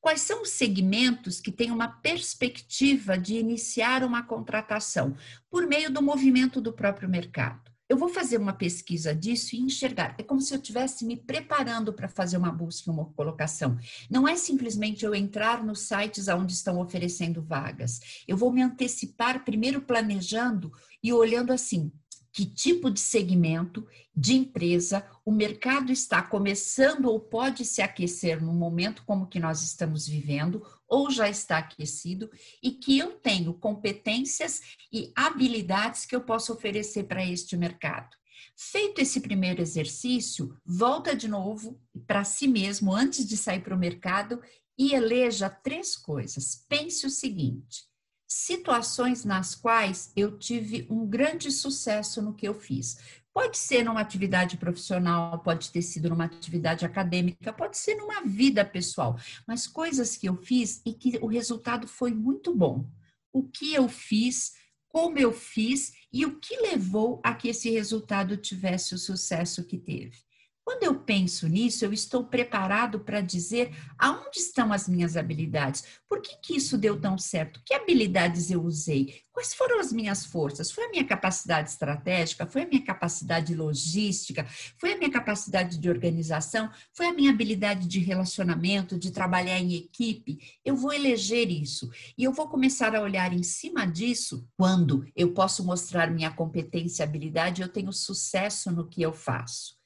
Quais 0.00 0.22
são 0.22 0.42
os 0.42 0.50
segmentos 0.50 1.40
que 1.40 1.52
têm 1.52 1.70
uma 1.70 1.88
perspectiva 1.88 3.18
de 3.18 3.34
iniciar 3.34 4.02
uma 4.02 4.22
contratação 4.22 5.16
por 5.50 5.66
meio 5.66 5.90
do 5.90 6.02
movimento 6.02 6.60
do 6.60 6.72
próprio 6.72 7.08
mercado? 7.08 7.70
Eu 7.88 7.96
vou 7.96 8.08
fazer 8.08 8.36
uma 8.36 8.52
pesquisa 8.52 9.14
disso 9.14 9.56
e 9.56 9.60
enxergar. 9.60 10.14
É 10.18 10.22
como 10.22 10.40
se 10.40 10.52
eu 10.52 10.58
estivesse 10.58 11.06
me 11.06 11.16
preparando 11.16 11.92
para 11.92 12.08
fazer 12.08 12.36
uma 12.36 12.52
busca, 12.52 12.90
uma 12.90 13.06
colocação. 13.06 13.78
Não 14.10 14.28
é 14.28 14.36
simplesmente 14.36 15.04
eu 15.04 15.14
entrar 15.14 15.64
nos 15.64 15.80
sites 15.80 16.28
onde 16.28 16.52
estão 16.52 16.80
oferecendo 16.80 17.42
vagas. 17.42 18.00
Eu 18.28 18.36
vou 18.36 18.52
me 18.52 18.62
antecipar 18.62 19.44
primeiro 19.44 19.80
planejando 19.80 20.70
e 21.02 21.12
olhando 21.12 21.52
assim, 21.52 21.90
que 22.38 22.46
tipo 22.46 22.88
de 22.88 23.00
segmento 23.00 23.84
de 24.14 24.36
empresa 24.36 25.04
o 25.24 25.32
mercado 25.32 25.90
está 25.90 26.22
começando 26.22 27.06
ou 27.06 27.18
pode 27.18 27.64
se 27.64 27.82
aquecer 27.82 28.40
no 28.40 28.52
momento 28.52 29.02
como 29.04 29.26
que 29.26 29.40
nós 29.40 29.64
estamos 29.64 30.06
vivendo 30.06 30.64
ou 30.86 31.10
já 31.10 31.28
está 31.28 31.58
aquecido 31.58 32.30
e 32.62 32.70
que 32.70 32.96
eu 32.96 33.10
tenho 33.16 33.52
competências 33.54 34.60
e 34.92 35.10
habilidades 35.16 36.06
que 36.06 36.14
eu 36.14 36.20
posso 36.20 36.52
oferecer 36.52 37.08
para 37.08 37.26
este 37.26 37.56
mercado. 37.56 38.16
Feito 38.54 39.00
esse 39.00 39.20
primeiro 39.20 39.60
exercício, 39.60 40.56
volta 40.64 41.16
de 41.16 41.26
novo 41.26 41.82
para 42.06 42.22
si 42.22 42.46
mesmo 42.46 42.94
antes 42.94 43.26
de 43.26 43.36
sair 43.36 43.64
para 43.64 43.74
o 43.74 43.78
mercado 43.78 44.40
e 44.78 44.94
eleja 44.94 45.50
três 45.50 45.96
coisas. 45.96 46.64
Pense 46.68 47.04
o 47.04 47.10
seguinte: 47.10 47.87
situações 48.28 49.24
nas 49.24 49.54
quais 49.54 50.12
eu 50.14 50.36
tive 50.36 50.86
um 50.90 51.06
grande 51.06 51.50
sucesso 51.50 52.20
no 52.20 52.34
que 52.34 52.46
eu 52.46 52.52
fiz. 52.52 52.98
Pode 53.32 53.56
ser 53.56 53.82
numa 53.82 54.00
atividade 54.00 54.58
profissional, 54.58 55.38
pode 55.38 55.70
ter 55.70 55.80
sido 55.80 56.10
numa 56.10 56.24
atividade 56.24 56.84
acadêmica, 56.84 57.52
pode 57.52 57.78
ser 57.78 57.94
numa 57.94 58.22
vida 58.22 58.64
pessoal, 58.64 59.18
mas 59.46 59.66
coisas 59.66 60.16
que 60.16 60.28
eu 60.28 60.36
fiz 60.36 60.82
e 60.84 60.92
que 60.92 61.18
o 61.22 61.26
resultado 61.26 61.88
foi 61.88 62.12
muito 62.12 62.54
bom. 62.54 62.86
O 63.32 63.44
que 63.44 63.72
eu 63.72 63.88
fiz, 63.88 64.52
como 64.88 65.18
eu 65.18 65.32
fiz 65.32 65.92
e 66.12 66.26
o 66.26 66.38
que 66.38 66.56
levou 66.60 67.20
a 67.24 67.34
que 67.34 67.48
esse 67.48 67.70
resultado 67.70 68.36
tivesse 68.36 68.94
o 68.94 68.98
sucesso 68.98 69.64
que 69.64 69.78
teve. 69.78 70.27
Quando 70.68 70.82
eu 70.82 70.96
penso 70.96 71.48
nisso, 71.48 71.82
eu 71.82 71.94
estou 71.94 72.24
preparado 72.24 73.00
para 73.00 73.22
dizer 73.22 73.74
aonde 73.96 74.38
estão 74.38 74.70
as 74.70 74.86
minhas 74.86 75.16
habilidades. 75.16 75.82
Por 76.06 76.20
que, 76.20 76.36
que 76.42 76.56
isso 76.56 76.76
deu 76.76 77.00
tão 77.00 77.16
certo? 77.16 77.62
Que 77.64 77.72
habilidades 77.72 78.50
eu 78.50 78.62
usei? 78.62 79.22
Quais 79.32 79.54
foram 79.54 79.80
as 79.80 79.90
minhas 79.90 80.26
forças? 80.26 80.70
Foi 80.70 80.84
a 80.84 80.90
minha 80.90 81.06
capacidade 81.06 81.70
estratégica? 81.70 82.46
Foi 82.46 82.64
a 82.64 82.68
minha 82.68 82.84
capacidade 82.84 83.54
logística? 83.54 84.46
Foi 84.76 84.92
a 84.92 84.98
minha 84.98 85.10
capacidade 85.10 85.78
de 85.78 85.88
organização? 85.88 86.70
Foi 86.92 87.06
a 87.06 87.14
minha 87.14 87.30
habilidade 87.30 87.88
de 87.88 88.00
relacionamento, 88.00 88.98
de 88.98 89.10
trabalhar 89.10 89.58
em 89.58 89.72
equipe? 89.72 90.38
Eu 90.62 90.76
vou 90.76 90.92
eleger 90.92 91.50
isso. 91.50 91.88
E 92.18 92.24
eu 92.24 92.32
vou 92.32 92.46
começar 92.46 92.94
a 92.94 93.00
olhar 93.00 93.32
em 93.32 93.42
cima 93.42 93.86
disso 93.86 94.46
quando 94.54 95.06
eu 95.16 95.32
posso 95.32 95.64
mostrar 95.64 96.10
minha 96.10 96.30
competência 96.30 97.02
e 97.02 97.04
habilidade, 97.04 97.62
eu 97.62 97.70
tenho 97.70 97.90
sucesso 97.90 98.70
no 98.70 98.86
que 98.86 99.00
eu 99.00 99.14
faço. 99.14 99.77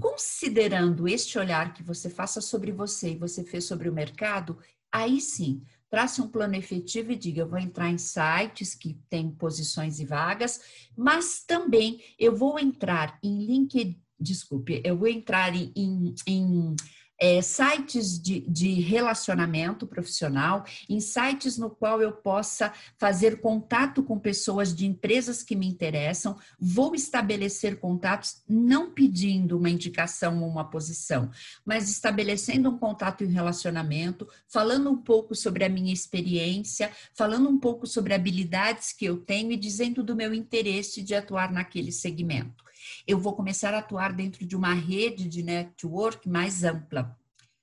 Considerando 0.00 1.06
este 1.06 1.38
olhar 1.38 1.72
que 1.74 1.82
você 1.82 2.08
faça 2.08 2.40
sobre 2.40 2.72
você 2.72 3.12
e 3.12 3.18
você 3.18 3.44
fez 3.44 3.64
sobre 3.64 3.88
o 3.88 3.92
mercado, 3.92 4.58
aí 4.90 5.20
sim, 5.20 5.62
trace 5.90 6.20
um 6.20 6.28
plano 6.28 6.54
efetivo 6.54 7.12
e 7.12 7.16
diga: 7.16 7.42
eu 7.42 7.48
vou 7.48 7.58
entrar 7.58 7.90
em 7.90 7.98
sites 7.98 8.74
que 8.74 8.94
têm 9.10 9.30
posições 9.30 10.00
e 10.00 10.04
vagas, 10.04 10.60
mas 10.96 11.44
também 11.46 12.02
eu 12.18 12.34
vou 12.34 12.58
entrar 12.58 13.18
em 13.22 13.44
LinkedIn, 13.44 14.00
desculpe, 14.18 14.80
eu 14.84 14.96
vou 14.96 15.08
entrar 15.08 15.54
em, 15.54 15.72
em, 15.76 16.14
em 16.26 16.76
é, 17.22 17.40
sites 17.40 18.20
de, 18.20 18.40
de, 18.40 18.80
relacionamento 18.80 19.86
profissional, 19.86 20.64
em 20.88 20.98
sites 20.98 21.56
no 21.56 21.70
qual 21.70 22.02
eu 22.02 22.10
possa 22.10 22.72
fazer 22.98 23.40
contato 23.40 24.02
com 24.02 24.18
pessoas 24.18 24.74
de 24.74 24.86
empresas 24.86 25.40
que 25.40 25.54
me 25.54 25.68
interessam, 25.68 26.36
vou 26.58 26.96
estabelecer 26.96 27.78
contatos 27.78 28.42
não 28.48 28.90
pedindo 28.90 29.56
uma 29.56 29.70
indicação 29.70 30.42
ou 30.42 30.48
uma 30.48 30.68
posição, 30.68 31.30
mas 31.64 31.88
estabelecendo 31.88 32.70
um 32.70 32.76
contato 32.76 33.22
e 33.22 33.26
um 33.28 33.30
relacionamento, 33.30 34.26
falando 34.48 34.90
um 34.90 34.96
pouco 34.96 35.32
sobre 35.32 35.64
a 35.64 35.68
minha 35.68 35.92
experiência, 35.92 36.90
falando 37.14 37.48
um 37.48 37.56
pouco 37.56 37.86
sobre 37.86 38.14
habilidades 38.14 38.92
que 38.92 39.04
eu 39.04 39.18
tenho 39.18 39.52
e 39.52 39.56
dizendo 39.56 40.02
do 40.02 40.16
meu 40.16 40.34
interesse 40.34 41.00
de 41.00 41.14
atuar 41.14 41.52
naquele 41.52 41.92
segmento 41.92 42.64
eu 43.06 43.18
vou 43.18 43.34
começar 43.34 43.74
a 43.74 43.78
atuar 43.78 44.12
dentro 44.12 44.46
de 44.46 44.56
uma 44.56 44.74
rede 44.74 45.28
de 45.28 45.42
network 45.42 46.28
mais 46.28 46.64
ampla. 46.64 47.16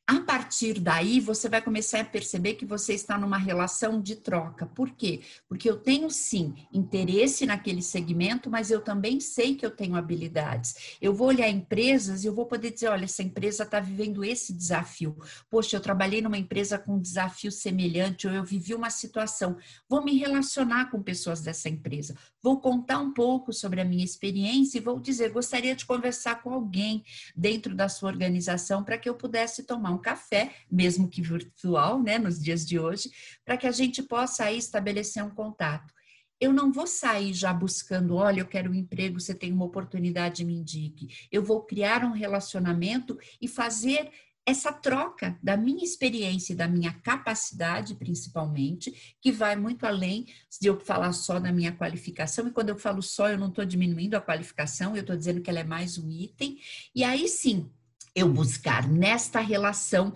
A 0.09 0.19
partir 0.21 0.79
daí, 0.79 1.19
você 1.19 1.47
vai 1.47 1.61
começar 1.61 1.99
a 1.99 2.03
perceber 2.03 2.55
que 2.55 2.65
você 2.65 2.95
está 2.95 3.15
numa 3.15 3.37
relação 3.37 4.01
de 4.01 4.15
troca. 4.15 4.65
Por 4.65 4.89
quê? 4.89 5.21
Porque 5.47 5.69
eu 5.69 5.77
tenho 5.77 6.09
sim 6.09 6.55
interesse 6.73 7.45
naquele 7.45 7.83
segmento, 7.83 8.49
mas 8.49 8.71
eu 8.71 8.81
também 8.81 9.19
sei 9.19 9.53
que 9.53 9.63
eu 9.63 9.69
tenho 9.69 9.95
habilidades. 9.95 10.97
Eu 10.99 11.13
vou 11.13 11.27
olhar 11.27 11.47
empresas 11.47 12.23
e 12.23 12.27
eu 12.27 12.33
vou 12.33 12.47
poder 12.47 12.71
dizer: 12.71 12.87
olha, 12.87 13.03
essa 13.03 13.21
empresa 13.21 13.61
está 13.61 13.79
vivendo 13.79 14.25
esse 14.25 14.51
desafio. 14.51 15.15
Poxa, 15.47 15.77
eu 15.77 15.79
trabalhei 15.79 16.23
numa 16.23 16.39
empresa 16.39 16.79
com 16.79 16.95
um 16.95 16.99
desafio 16.99 17.51
semelhante, 17.51 18.27
ou 18.27 18.33
eu 18.33 18.43
vivi 18.43 18.73
uma 18.73 18.89
situação. 18.89 19.57
Vou 19.87 20.03
me 20.03 20.17
relacionar 20.17 20.89
com 20.89 21.03
pessoas 21.03 21.41
dessa 21.41 21.69
empresa. 21.69 22.15
Vou 22.41 22.59
contar 22.59 22.97
um 22.97 23.13
pouco 23.13 23.53
sobre 23.53 23.79
a 23.79 23.85
minha 23.85 24.03
experiência 24.03 24.79
e 24.79 24.81
vou 24.81 24.99
dizer: 24.99 25.29
gostaria 25.29 25.75
de 25.75 25.85
conversar 25.85 26.41
com 26.41 26.51
alguém 26.51 27.03
dentro 27.35 27.75
da 27.75 27.87
sua 27.87 28.09
organização 28.09 28.83
para 28.83 28.97
que 28.97 29.07
eu 29.07 29.13
pudesse 29.13 29.61
tomar 29.61 29.91
um 29.91 29.99
café, 30.00 30.53
mesmo 30.72 31.08
que 31.08 31.22
virtual, 31.22 32.01
né, 32.01 32.18
nos 32.18 32.41
dias 32.41 32.65
de 32.65 32.79
hoje, 32.79 33.12
para 33.46 33.58
que 33.58 33.68
a 33.68 33.72
gente 33.72 34.01
possa 34.03 34.46
aí 34.46 34.58
estabelecer 34.58 35.24
um 35.24 35.29
contato. 35.29 35.94
Eu 36.39 36.53
não 36.53 36.72
vou 36.72 36.88
sair 36.88 37.34
já 37.34 37.53
buscando, 37.53 38.15
olha, 38.15 38.39
eu 38.39 38.48
quero 38.48 38.72
um 38.72 38.75
emprego, 38.75 39.20
você 39.20 39.36
tem 39.36 39.51
uma 39.51 39.65
oportunidade, 39.65 40.46
me 40.46 40.56
indique. 40.56 41.27
Eu 41.29 41.44
vou 41.44 41.63
criar 41.63 42.06
um 42.06 42.12
relacionamento 42.12 43.20
e 43.41 43.48
fazer 43.48 44.10
essa 44.50 44.74
troca 44.74 45.38
da 45.44 45.56
minha 45.56 45.84
experiência 45.84 46.53
e 46.53 46.56
da 46.56 46.68
minha 46.68 46.91
capacidade, 46.91 47.94
principalmente, 47.96 49.15
que 49.22 49.32
vai 49.32 49.56
muito 49.56 49.86
além 49.86 50.25
de 50.60 50.68
eu 50.68 50.79
falar 50.79 51.13
só 51.13 51.39
da 51.39 51.51
minha 51.51 51.72
qualificação. 51.72 52.48
E 52.48 52.51
quando 52.51 52.70
eu 52.70 52.77
falo 52.77 53.01
só, 53.01 53.29
eu 53.29 53.38
não 53.38 53.50
estou 53.50 53.63
diminuindo 53.63 54.15
a 54.15 54.22
qualificação, 54.22 54.96
eu 54.96 55.01
estou 55.01 55.15
dizendo 55.15 55.41
que 55.41 55.50
ela 55.50 55.60
é 55.60 55.63
mais 55.63 55.98
um 55.98 56.10
item. 56.10 56.58
E 56.96 57.03
aí 57.03 57.27
sim, 57.27 57.70
eu 58.19 58.29
buscar 58.31 58.88
nesta 58.88 59.39
relação 59.39 60.13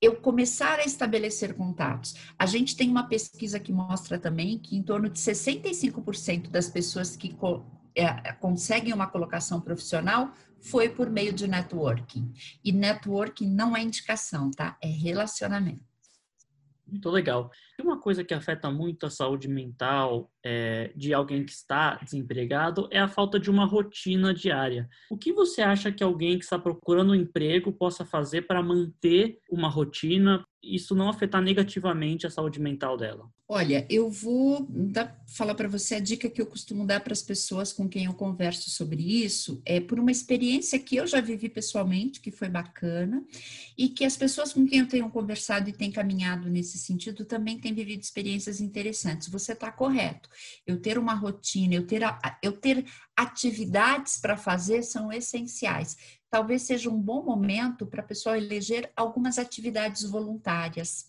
eu 0.00 0.16
começar 0.16 0.78
a 0.78 0.84
estabelecer 0.84 1.54
contatos. 1.54 2.14
A 2.38 2.46
gente 2.46 2.76
tem 2.76 2.88
uma 2.88 3.08
pesquisa 3.08 3.58
que 3.58 3.72
mostra 3.72 4.18
também 4.18 4.58
que 4.58 4.76
em 4.76 4.82
torno 4.82 5.08
de 5.08 5.18
65% 5.18 6.50
das 6.50 6.68
pessoas 6.68 7.16
que 7.16 7.34
co 7.34 7.64
é, 7.96 8.32
conseguem 8.34 8.94
uma 8.94 9.08
colocação 9.08 9.60
profissional 9.60 10.32
foi 10.60 10.88
por 10.88 11.10
meio 11.10 11.32
de 11.32 11.48
networking. 11.48 12.32
E 12.64 12.70
networking 12.70 13.48
não 13.48 13.76
é 13.76 13.82
indicação, 13.82 14.52
tá? 14.52 14.76
É 14.80 14.86
relacionamento. 14.86 15.87
Muito 16.90 17.10
legal. 17.10 17.50
E 17.78 17.82
uma 17.82 18.00
coisa 18.00 18.24
que 18.24 18.32
afeta 18.32 18.70
muito 18.70 19.04
a 19.04 19.10
saúde 19.10 19.46
mental 19.46 20.30
é, 20.44 20.90
de 20.96 21.12
alguém 21.12 21.44
que 21.44 21.52
está 21.52 21.96
desempregado 21.96 22.88
é 22.90 22.98
a 22.98 23.08
falta 23.08 23.38
de 23.38 23.50
uma 23.50 23.66
rotina 23.66 24.32
diária. 24.32 24.88
O 25.10 25.18
que 25.18 25.32
você 25.32 25.60
acha 25.60 25.92
que 25.92 26.02
alguém 26.02 26.38
que 26.38 26.44
está 26.44 26.58
procurando 26.58 27.12
um 27.12 27.14
emprego 27.14 27.70
possa 27.72 28.04
fazer 28.06 28.42
para 28.42 28.62
manter 28.62 29.38
uma 29.50 29.68
rotina, 29.68 30.42
isso 30.62 30.94
não 30.94 31.08
afetar 31.08 31.40
negativamente 31.40 32.26
a 32.26 32.30
saúde 32.30 32.60
mental 32.60 32.96
dela? 32.96 33.30
Olha, 33.50 33.86
eu 33.88 34.10
vou 34.10 34.66
dar, 34.68 35.24
falar 35.26 35.54
para 35.54 35.68
você 35.68 35.94
a 35.94 36.00
dica 36.00 36.28
que 36.28 36.42
eu 36.42 36.44
costumo 36.44 36.86
dar 36.86 37.00
para 37.00 37.14
as 37.14 37.22
pessoas 37.22 37.72
com 37.72 37.88
quem 37.88 38.04
eu 38.04 38.12
converso 38.12 38.68
sobre 38.68 39.02
isso, 39.02 39.62
é 39.64 39.80
por 39.80 39.98
uma 39.98 40.10
experiência 40.10 40.78
que 40.78 40.96
eu 40.96 41.06
já 41.06 41.18
vivi 41.18 41.48
pessoalmente, 41.48 42.20
que 42.20 42.30
foi 42.30 42.50
bacana, 42.50 43.24
e 43.76 43.88
que 43.88 44.04
as 44.04 44.18
pessoas 44.18 44.52
com 44.52 44.66
quem 44.66 44.80
eu 44.80 44.88
tenho 44.88 45.08
conversado 45.08 45.70
e 45.70 45.72
tenho 45.72 45.94
caminhado 45.94 46.50
nesse 46.50 46.76
sentido 46.76 47.24
também 47.24 47.58
têm 47.58 47.72
vivido 47.72 48.02
experiências 48.02 48.60
interessantes. 48.60 49.28
Você 49.28 49.52
está 49.52 49.72
correto. 49.72 50.28
Eu 50.66 50.78
ter 50.78 50.98
uma 50.98 51.14
rotina, 51.14 51.74
eu 51.74 51.86
ter, 51.86 52.02
eu 52.42 52.52
ter 52.52 52.84
atividades 53.16 54.18
para 54.18 54.36
fazer 54.36 54.82
são 54.82 55.10
essenciais 55.10 56.17
talvez 56.30 56.62
seja 56.62 56.90
um 56.90 57.00
bom 57.00 57.24
momento 57.24 57.86
para 57.86 58.02
a 58.02 58.06
pessoa 58.06 58.36
eleger 58.36 58.92
algumas 58.96 59.38
atividades 59.38 60.02
voluntárias. 60.02 61.06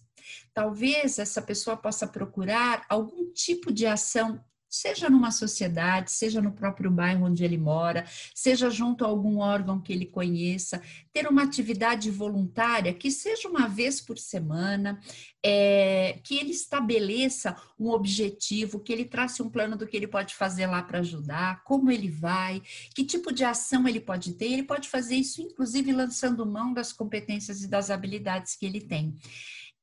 Talvez 0.53 1.19
essa 1.19 1.41
pessoa 1.41 1.75
possa 1.75 2.07
procurar 2.07 2.85
algum 2.89 3.31
tipo 3.31 3.71
de 3.71 3.85
ação 3.85 4.43
seja 4.69 5.09
numa 5.09 5.31
sociedade, 5.31 6.11
seja 6.11 6.41
no 6.41 6.51
próprio 6.51 6.91
bairro 6.91 7.25
onde 7.25 7.43
ele 7.43 7.57
mora, 7.57 8.05
seja 8.35 8.69
junto 8.69 9.03
a 9.03 9.07
algum 9.07 9.39
órgão 9.39 9.81
que 9.81 9.91
ele 9.91 10.05
conheça, 10.05 10.81
ter 11.11 11.27
uma 11.27 11.43
atividade 11.43 12.11
voluntária 12.11 12.93
que 12.93 13.09
seja 13.09 13.49
uma 13.49 13.67
vez 13.67 13.99
por 13.99 14.17
semana, 14.17 14.99
é, 15.43 16.19
que 16.23 16.37
ele 16.37 16.51
estabeleça 16.51 17.55
um 17.79 17.89
objetivo, 17.89 18.79
que 18.79 18.93
ele 18.93 19.05
trace 19.05 19.41
um 19.41 19.49
plano 19.49 19.77
do 19.77 19.87
que 19.87 19.97
ele 19.97 20.07
pode 20.07 20.35
fazer 20.35 20.67
lá 20.67 20.83
para 20.83 20.99
ajudar, 20.99 21.63
como 21.63 21.89
ele 21.89 22.09
vai, 22.09 22.61
que 22.93 23.03
tipo 23.03 23.31
de 23.33 23.43
ação 23.43 23.87
ele 23.87 23.99
pode 23.99 24.33
ter. 24.33 24.51
Ele 24.51 24.63
pode 24.63 24.89
fazer 24.89 25.15
isso, 25.15 25.41
inclusive, 25.41 25.91
lançando 25.91 26.45
mão 26.45 26.73
das 26.73 26.91
competências 26.93 27.63
e 27.63 27.67
das 27.67 27.89
habilidades 27.89 28.55
que 28.55 28.65
ele 28.65 28.81
tem 28.81 29.15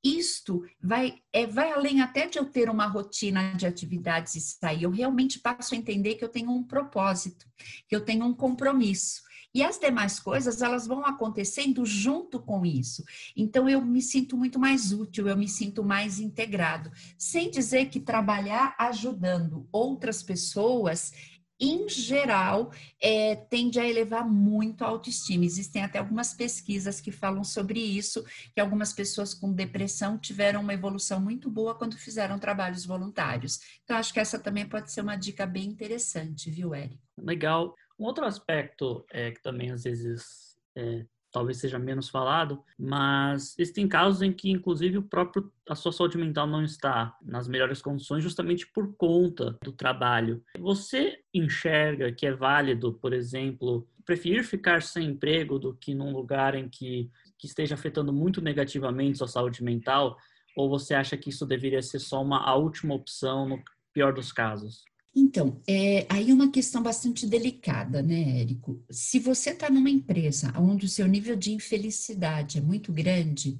isto 0.06 0.62
vai, 0.80 1.16
é, 1.32 1.46
vai 1.46 1.72
além 1.72 2.00
até 2.00 2.26
de 2.26 2.38
eu 2.38 2.44
ter 2.44 2.70
uma 2.70 2.86
rotina 2.86 3.54
de 3.54 3.66
atividades 3.66 4.34
e 4.36 4.40
sair. 4.40 4.84
Eu 4.84 4.90
realmente 4.90 5.40
passo 5.40 5.75
a 5.75 5.78
entender 5.78 6.14
que 6.14 6.25
eu 6.25 6.28
tenho 6.28 6.50
um 6.50 6.62
propósito, 6.62 7.46
que 7.88 7.96
eu 7.96 8.04
tenho 8.04 8.25
um 8.25 8.34
compromisso. 8.34 9.26
E 9.56 9.62
as 9.62 9.78
demais 9.78 10.20
coisas, 10.20 10.60
elas 10.60 10.86
vão 10.86 11.04
acontecendo 11.06 11.82
junto 11.86 12.38
com 12.38 12.66
isso. 12.66 13.02
Então, 13.34 13.66
eu 13.66 13.80
me 13.80 14.02
sinto 14.02 14.36
muito 14.36 14.58
mais 14.58 14.92
útil, 14.92 15.26
eu 15.26 15.36
me 15.36 15.48
sinto 15.48 15.82
mais 15.82 16.20
integrado. 16.20 16.92
Sem 17.16 17.50
dizer 17.50 17.86
que 17.86 17.98
trabalhar 17.98 18.75
ajudando 18.78 19.66
outras 19.72 20.22
pessoas 20.22 21.10
em 21.58 21.88
geral, 21.88 22.70
é, 23.00 23.34
tende 23.34 23.80
a 23.80 23.88
elevar 23.88 24.28
muito 24.28 24.82
a 24.82 24.88
autoestima. 24.88 25.44
Existem 25.44 25.82
até 25.82 25.98
algumas 25.98 26.34
pesquisas 26.34 27.00
que 27.00 27.10
falam 27.10 27.42
sobre 27.42 27.80
isso, 27.80 28.25
que 28.54 28.60
algumas 28.60 28.92
pessoas 28.92 29.32
com 29.32 29.52
depressão 29.52 30.18
tiveram 30.18 30.60
uma 30.60 30.75
evolução 30.75 31.18
muito 31.20 31.50
boa 31.50 31.75
quando 31.75 31.96
fizeram 31.96 32.38
trabalhos 32.38 32.84
voluntários. 32.84 33.60
Então, 33.84 33.96
acho 33.96 34.12
que 34.12 34.20
essa 34.20 34.38
também 34.38 34.68
pode 34.68 34.92
ser 34.92 35.00
uma 35.00 35.16
dica 35.16 35.46
bem 35.46 35.64
interessante, 35.64 36.50
viu, 36.50 36.75
Eric? 36.75 36.98
Legal. 37.16 37.75
Um 37.98 38.04
outro 38.04 38.26
aspecto 38.26 39.04
é, 39.10 39.30
que 39.30 39.42
também 39.42 39.70
às 39.70 39.84
vezes 39.84 40.56
está 40.76 41.06
talvez 41.37 41.59
seja 41.59 41.78
menos 41.78 42.09
falado, 42.09 42.64
mas 42.78 43.55
existem 43.59 43.87
casos 43.87 44.23
em 44.23 44.33
que, 44.33 44.50
inclusive, 44.50 44.97
o 44.97 45.02
próprio 45.02 45.52
a 45.69 45.75
sua 45.75 45.93
saúde 45.93 46.16
mental 46.16 46.47
não 46.47 46.64
está 46.64 47.14
nas 47.21 47.47
melhores 47.47 47.83
condições 47.83 48.23
justamente 48.23 48.66
por 48.66 48.97
conta 48.97 49.55
do 49.62 49.71
trabalho. 49.71 50.43
Você 50.59 51.19
enxerga 51.35 52.11
que 52.11 52.25
é 52.25 52.33
válido, 52.33 52.95
por 52.95 53.12
exemplo, 53.12 53.87
preferir 54.07 54.45
ficar 54.45 54.81
sem 54.81 55.11
emprego 55.11 55.59
do 55.59 55.75
que 55.75 55.95
num 55.95 56.11
lugar 56.11 56.55
em 56.55 56.71
que, 56.71 57.11
que 57.37 57.47
esteja 57.47 57.75
afetando 57.75 58.14
muito 58.14 58.40
negativamente 58.40 59.19
sua 59.19 59.28
saúde 59.28 59.62
mental? 59.62 60.16
Ou 60.57 60.71
você 60.71 60.95
acha 60.95 61.19
que 61.19 61.28
isso 61.28 61.45
deveria 61.45 61.83
ser 61.83 61.99
só 61.99 62.23
uma 62.23 62.38
a 62.38 62.55
última 62.55 62.95
opção 62.95 63.47
no 63.47 63.62
pior 63.93 64.14
dos 64.14 64.33
casos? 64.33 64.87
Então, 65.18 65.62
é, 65.66 66.06
aí 66.11 66.30
é 66.30 66.35
uma 66.35 66.50
questão 66.50 66.82
bastante 66.82 67.26
delicada, 67.26 68.02
né, 68.02 68.38
Érico? 68.42 68.85
Se 68.90 69.18
você 69.18 69.50
está 69.50 69.70
numa 69.70 69.88
empresa 69.88 70.52
onde 70.58 70.85
o 70.85 70.88
seu 70.90 71.06
nível 71.06 71.35
de 71.35 71.52
infelicidade 71.52 72.58
é 72.58 72.61
muito 72.61 72.92
grande, 72.92 73.58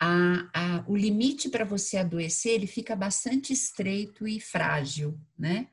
a, 0.00 0.48
a, 0.54 0.84
o 0.88 0.96
limite 0.96 1.50
para 1.50 1.66
você 1.66 1.98
adoecer 1.98 2.52
ele 2.52 2.66
fica 2.66 2.96
bastante 2.96 3.52
estreito 3.52 4.26
e 4.26 4.40
frágil, 4.40 5.20
né? 5.38 5.68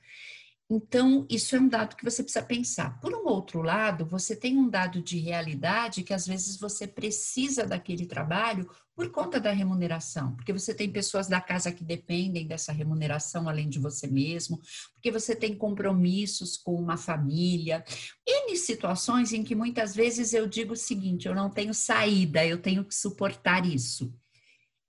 Então, 0.67 1.27
isso 1.29 1.55
é 1.55 1.59
um 1.59 1.67
dado 1.67 1.95
que 1.95 2.03
você 2.03 2.23
precisa 2.23 2.43
pensar. 2.43 2.99
Por 2.99 3.13
um 3.13 3.27
outro 3.27 3.61
lado, 3.61 4.03
você 4.03 4.35
tem 4.35 4.57
um 4.57 4.67
dado 4.67 4.99
de 4.99 5.19
realidade 5.19 6.01
que 6.01 6.13
às 6.13 6.25
vezes 6.25 6.57
você 6.57 6.87
precisa 6.87 7.67
daquele 7.67 8.07
trabalho 8.07 8.67
por 8.95 9.11
conta 9.11 9.39
da 9.39 9.51
remuneração, 9.51 10.35
porque 10.35 10.53
você 10.53 10.73
tem 10.73 10.89
pessoas 10.89 11.27
da 11.27 11.39
casa 11.39 11.71
que 11.71 11.83
dependem 11.83 12.47
dessa 12.47 12.71
remuneração 12.71 13.47
além 13.47 13.69
de 13.69 13.77
você 13.77 14.07
mesmo, 14.07 14.59
porque 14.93 15.11
você 15.11 15.35
tem 15.35 15.55
compromissos 15.55 16.57
com 16.57 16.73
uma 16.73 16.97
família, 16.97 17.83
N 18.25 18.55
situações 18.55 19.33
em 19.33 19.43
que 19.43 19.53
muitas 19.53 19.93
vezes 19.93 20.33
eu 20.33 20.47
digo 20.47 20.73
o 20.73 20.77
seguinte: 20.77 21.27
eu 21.27 21.35
não 21.35 21.49
tenho 21.49 21.73
saída, 21.75 22.43
eu 22.43 22.59
tenho 22.59 22.83
que 22.83 22.95
suportar 22.95 23.65
isso. 23.67 24.11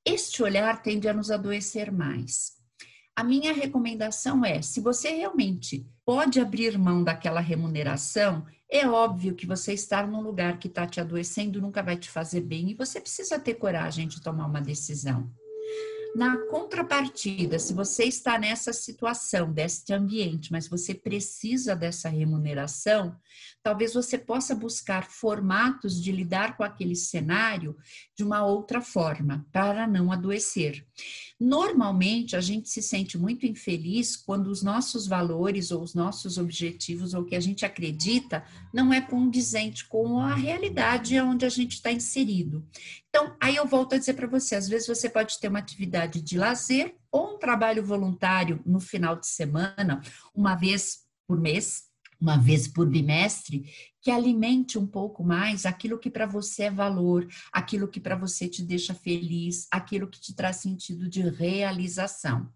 Este 0.07 0.43
olhar 0.43 0.81
tende 0.83 1.09
a 1.09 1.13
nos 1.13 1.31
adoecer 1.31 1.93
mais. 1.93 2.56
A 3.17 3.25
minha 3.25 3.55
recomendação 3.55 4.45
é: 4.45 4.61
se 4.61 4.79
você 4.79 5.09
realmente 5.09 5.89
pode 6.05 6.39
abrir 6.39 6.79
mão 6.79 7.03
daquela 7.03 7.41
remuneração, 7.41 8.45
é 8.71 8.87
óbvio 8.87 9.35
que 9.35 9.47
você 9.47 9.73
estar 9.73 10.07
num 10.07 10.21
lugar 10.21 10.59
que 10.59 10.69
está 10.69 10.87
te 10.87 11.01
adoecendo 11.01 11.61
nunca 11.61 11.83
vai 11.83 11.97
te 11.97 12.11
fazer 12.11 12.43
bem 12.43 12.71
e 12.71 12.75
você 12.75 13.01
precisa 13.01 13.39
ter 13.39 13.55
coragem 13.55 14.07
de 14.07 14.21
tomar 14.21 14.47
uma 14.47 14.61
decisão. 14.61 15.33
Na 16.15 16.37
contrapartida, 16.47 17.59
se 17.59 17.75
você 17.75 18.05
está 18.05 18.39
nessa 18.39 18.73
situação, 18.73 19.53
deste 19.53 19.93
ambiente, 19.93 20.51
mas 20.51 20.69
você 20.69 20.95
precisa 20.95 21.77
dessa 21.77 22.09
remuneração, 22.09 23.17
talvez 23.63 23.93
você 23.93 24.17
possa 24.17 24.55
buscar 24.55 25.11
formatos 25.11 26.03
de 26.03 26.13
lidar 26.13 26.57
com 26.57 26.63
aquele 26.63 26.95
cenário 26.95 27.77
de 28.17 28.25
uma 28.25 28.47
outra 28.47 28.81
forma, 28.81 29.47
para 29.53 29.87
não 29.87 30.11
adoecer. 30.11 30.87
Normalmente, 31.39 32.37
a 32.37 32.41
gente 32.41 32.69
se 32.71 32.81
sente 32.81 33.19
muito 33.19 33.45
infeliz 33.45 34.17
quando 34.17 34.47
os 34.47 34.63
nossos 34.63 35.07
valores 35.07 35.71
ou 35.71 35.83
os 35.83 35.95
nossos 35.95 36.39
objetivos 36.39 37.13
ou 37.13 37.23
o 37.23 37.25
que 37.25 37.37
a 37.37 37.41
gente 37.41 37.67
acredita 37.67 38.45
não 38.73 38.93
é 38.93 39.01
condizente 39.01 39.87
com 39.87 40.19
a 40.19 40.35
realidade 40.35 41.19
onde 41.21 41.45
a 41.45 41.51
gente 41.51 41.73
está 41.73 41.93
inserido. 41.93 42.65
Então, 43.09 43.35
aí 43.41 43.57
eu 43.57 43.67
volto 43.67 43.95
a 43.95 43.99
dizer 43.99 44.13
para 44.13 44.27
você: 44.27 44.55
às 44.55 44.69
vezes 44.69 44.87
você 44.87 45.09
pode 45.09 45.39
ter 45.41 45.49
uma 45.49 45.59
atividade 45.59 45.96
de 46.05 46.37
lazer 46.37 46.95
ou 47.11 47.37
um 47.37 47.39
trabalho 47.39 47.83
voluntário 47.83 48.61
no 48.67 48.81
final 48.81 49.17
de 49.17 49.27
semana, 49.27 50.03
uma 50.35 50.55
vez 50.55 51.07
por 51.27 51.41
mês, 51.41 51.85
uma 52.21 52.37
vez 52.37 52.69
por 52.69 52.87
bimestre, 52.87 53.71
que 54.01 54.11
alimente 54.11 54.79
um 54.79 54.87
pouco 54.87 55.25
mais 55.25 55.67
aquilo 55.67 55.99
que 55.99 56.11
para 56.11 56.27
você 56.27 56.65
é 56.65 56.71
valor, 56.71 57.27
aquilo 57.53 57.89
que 57.89 58.01
para 58.01 58.17
você 58.17 58.49
te 58.49 58.63
deixa 58.63 58.95
feliz, 58.95 59.67
aquilo 59.71 60.09
que 60.09 60.21
te 60.21 60.35
traz 60.35 60.57
sentido 60.57 61.09
de 61.09 61.23
realização. 61.23 62.49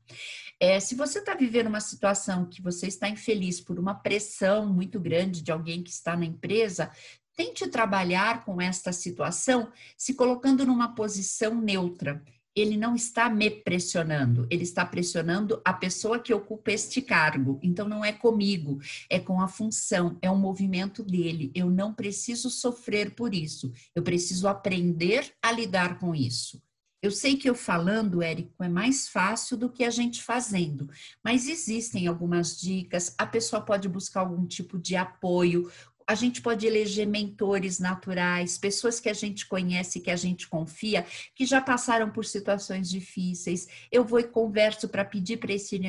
É, 0.59 0.79
se 0.79 0.95
você 0.95 1.21
está 1.21 1.35
vivendo 1.35 1.69
uma 1.69 1.81
situação 1.81 2.45
que 2.47 2.61
você 2.61 2.87
está 2.87 3.09
infeliz 3.09 3.61
por 3.61 3.79
uma 3.79 3.95
pressão 3.95 4.73
muito 4.73 5.01
grande 5.01 5.43
de 5.43 5.51
alguém 5.51 5.83
que 5.83 5.91
está 5.91 6.17
na 6.17 6.27
empresa, 6.27 6.91
tente 7.35 7.67
trabalhar 7.69 8.45
com 8.45 8.61
esta 8.61 8.93
situação 8.93 9.73
se 9.97 10.15
colocando 10.15 10.67
numa 10.67 10.95
posição 10.95 11.61
neutra 11.61 12.23
ele 12.61 12.77
não 12.77 12.95
está 12.95 13.29
me 13.29 13.51
pressionando, 13.51 14.47
ele 14.51 14.65
está 14.65 14.85
pressionando 14.85 15.61
a 15.65 15.73
pessoa 15.73 16.19
que 16.19 16.33
ocupa 16.35 16.73
este 16.73 17.01
cargo. 17.01 17.59
Então, 17.63 17.89
não 17.89 18.05
é 18.05 18.13
comigo, 18.13 18.79
é 19.09 19.19
com 19.19 19.41
a 19.41 19.49
função, 19.49 20.19
é 20.21 20.31
um 20.31 20.39
movimento 20.39 21.03
dele. 21.03 21.51
Eu 21.55 21.71
não 21.71 21.95
preciso 21.95 22.51
sofrer 22.51 23.15
por 23.15 23.35
isso, 23.35 23.73
eu 23.95 24.03
preciso 24.03 24.49
aprender 24.49 25.33
a 25.43 25.53
lidar 25.53 25.99
com 25.99 26.15
isso. 26.15 26.63
Eu 27.03 27.11
sei 27.11 27.35
que 27.35 27.49
eu 27.49 27.55
falando, 27.55 28.23
Érico, 28.23 28.63
é 28.63 28.69
mais 28.69 29.09
fácil 29.09 29.57
do 29.57 29.71
que 29.71 29.85
a 29.85 29.91
gente 29.91 30.23
fazendo, 30.23 30.87
mas 31.25 31.49
existem 31.49 32.07
algumas 32.07 32.61
dicas. 32.61 33.15
A 33.17 33.27
pessoa 33.27 33.63
pode 33.63 33.89
buscar 33.89 34.21
algum 34.21 34.47
tipo 34.47 34.79
de 34.79 34.97
apoio, 34.97 35.71
a 36.11 36.15
gente 36.17 36.43
pode 36.43 36.67
eleger 36.67 37.07
mentores 37.07 37.79
naturais, 37.79 38.59
pessoas 38.59 38.99
que 38.99 39.09
a 39.09 39.13
gente 39.13 39.47
conhece, 39.47 40.01
que 40.01 40.11
a 40.11 40.17
gente 40.17 40.49
confia, 40.49 41.07
que 41.37 41.47
já 41.47 41.61
passaram 41.61 42.11
por 42.11 42.25
situações 42.25 42.91
difíceis. 42.91 43.69
Eu 43.93 44.05
vou 44.05 44.19
e 44.19 44.25
converso 44.25 44.89
para 44.89 45.05
pedir 45.05 45.37
para 45.37 45.53
esse, 45.53 45.81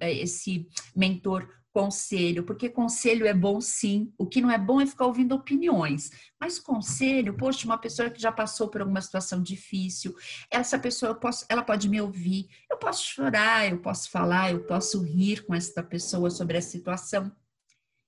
esse 0.00 0.68
mentor 0.94 1.48
conselho, 1.72 2.44
porque 2.44 2.68
conselho 2.68 3.26
é 3.26 3.34
bom 3.34 3.60
sim, 3.60 4.12
o 4.16 4.26
que 4.26 4.40
não 4.40 4.48
é 4.48 4.56
bom 4.56 4.80
é 4.80 4.86
ficar 4.86 5.06
ouvindo 5.06 5.34
opiniões, 5.34 6.08
mas 6.40 6.60
conselho, 6.60 7.36
poxa, 7.36 7.66
uma 7.66 7.76
pessoa 7.76 8.08
que 8.08 8.22
já 8.22 8.30
passou 8.30 8.68
por 8.68 8.80
alguma 8.80 9.00
situação 9.00 9.42
difícil, 9.42 10.14
essa 10.48 10.78
pessoa 10.78 11.16
posso, 11.16 11.44
ela 11.48 11.64
pode 11.64 11.88
me 11.88 12.00
ouvir, 12.00 12.48
eu 12.70 12.76
posso 12.76 13.04
chorar, 13.04 13.68
eu 13.68 13.78
posso 13.78 14.08
falar, 14.08 14.52
eu 14.52 14.60
posso 14.60 15.02
rir 15.02 15.44
com 15.44 15.52
essa 15.52 15.82
pessoa 15.82 16.30
sobre 16.30 16.58
a 16.58 16.62
situação, 16.62 17.32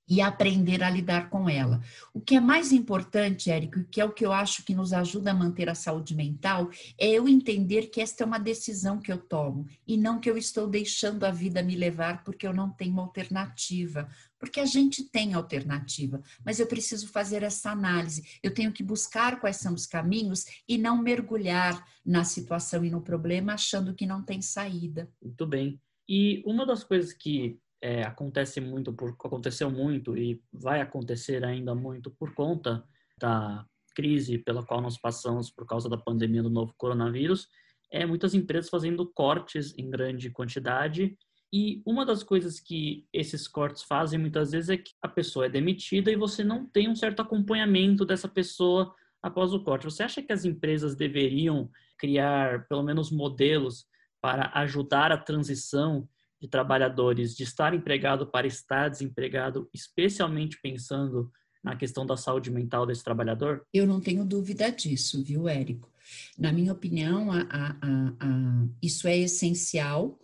e 0.08 0.20
aprender 0.20 0.82
a 0.82 0.90
lidar 0.90 1.28
com 1.28 1.48
ela. 1.48 1.82
O 2.14 2.20
que 2.20 2.36
é 2.36 2.40
mais 2.40 2.72
importante, 2.72 3.50
Érico, 3.50 3.84
que 3.84 4.00
é 4.00 4.04
o 4.04 4.12
que 4.12 4.24
eu 4.24 4.32
acho 4.32 4.64
que 4.64 4.74
nos 4.74 4.92
ajuda 4.92 5.32
a 5.32 5.34
manter 5.34 5.68
a 5.68 5.74
saúde 5.74 6.14
mental, 6.14 6.70
é 6.98 7.08
eu 7.08 7.28
entender 7.28 7.88
que 7.88 8.00
esta 8.00 8.22
é 8.22 8.26
uma 8.26 8.38
decisão 8.38 9.00
que 9.00 9.10
eu 9.10 9.18
tomo 9.18 9.66
e 9.86 9.96
não 9.96 10.20
que 10.20 10.30
eu 10.30 10.36
estou 10.36 10.66
deixando 10.66 11.24
a 11.24 11.30
vida 11.30 11.62
me 11.62 11.74
levar 11.74 12.22
porque 12.22 12.46
eu 12.46 12.52
não 12.52 12.70
tenho 12.70 13.00
alternativa. 13.00 14.08
Porque 14.38 14.60
a 14.60 14.66
gente 14.66 15.02
tem 15.02 15.32
alternativa, 15.32 16.22
mas 16.44 16.60
eu 16.60 16.66
preciso 16.66 17.08
fazer 17.08 17.42
essa 17.42 17.70
análise. 17.70 18.38
Eu 18.42 18.52
tenho 18.52 18.70
que 18.70 18.82
buscar 18.82 19.40
quais 19.40 19.56
são 19.56 19.72
os 19.72 19.86
caminhos 19.86 20.44
e 20.68 20.76
não 20.76 21.02
mergulhar 21.02 21.82
na 22.04 22.22
situação 22.22 22.84
e 22.84 22.90
no 22.90 23.00
problema 23.00 23.54
achando 23.54 23.94
que 23.94 24.06
não 24.06 24.22
tem 24.22 24.42
saída. 24.42 25.10
Muito 25.20 25.46
bem. 25.46 25.80
E 26.08 26.42
uma 26.46 26.64
das 26.66 26.84
coisas 26.84 27.12
que 27.12 27.58
é, 27.80 28.02
acontece 28.02 28.60
muito, 28.60 28.92
por, 28.92 29.10
aconteceu 29.10 29.70
muito 29.70 30.16
e 30.16 30.42
vai 30.52 30.80
acontecer 30.80 31.44
ainda 31.44 31.74
muito 31.74 32.10
por 32.10 32.34
conta 32.34 32.84
da 33.18 33.64
crise 33.94 34.38
pela 34.38 34.64
qual 34.64 34.80
nós 34.80 34.98
passamos 34.98 35.50
por 35.50 35.66
causa 35.66 35.88
da 35.88 35.96
pandemia 35.96 36.42
do 36.42 36.50
novo 36.50 36.74
coronavírus, 36.76 37.48
é 37.90 38.04
muitas 38.04 38.34
empresas 38.34 38.68
fazendo 38.68 39.06
cortes 39.06 39.74
em 39.78 39.88
grande 39.88 40.30
quantidade 40.30 41.16
e 41.52 41.82
uma 41.86 42.04
das 42.04 42.22
coisas 42.22 42.58
que 42.58 43.06
esses 43.12 43.46
cortes 43.46 43.82
fazem 43.82 44.18
muitas 44.18 44.50
vezes 44.50 44.68
é 44.68 44.76
que 44.76 44.92
a 45.00 45.08
pessoa 45.08 45.46
é 45.46 45.48
demitida 45.48 46.10
e 46.10 46.16
você 46.16 46.42
não 46.42 46.66
tem 46.66 46.88
um 46.88 46.96
certo 46.96 47.22
acompanhamento 47.22 48.04
dessa 48.04 48.28
pessoa 48.28 48.94
após 49.22 49.54
o 49.54 49.62
corte. 49.62 49.84
Você 49.84 50.02
acha 50.02 50.22
que 50.22 50.32
as 50.32 50.44
empresas 50.44 50.94
deveriam 50.94 51.70
criar 51.96 52.66
pelo 52.68 52.82
menos 52.82 53.10
modelos 53.10 53.86
para 54.20 54.50
ajudar 54.54 55.12
a 55.12 55.18
transição 55.18 56.08
de 56.40 56.48
trabalhadores 56.48 57.34
de 57.34 57.42
estar 57.42 57.74
empregado 57.74 58.26
para 58.26 58.46
estar 58.46 58.88
desempregado, 58.88 59.68
especialmente 59.72 60.58
pensando 60.60 61.30
na 61.62 61.74
questão 61.74 62.06
da 62.06 62.16
saúde 62.16 62.50
mental 62.50 62.86
desse 62.86 63.02
trabalhador? 63.02 63.66
Eu 63.72 63.86
não 63.86 64.00
tenho 64.00 64.24
dúvida 64.24 64.70
disso, 64.70 65.22
viu, 65.24 65.48
Érico? 65.48 65.90
Na 66.38 66.52
minha 66.52 66.72
opinião, 66.72 67.30
a, 67.32 67.40
a, 67.50 67.76
a, 68.20 68.66
isso 68.82 69.08
é 69.08 69.16
essencial 69.16 70.18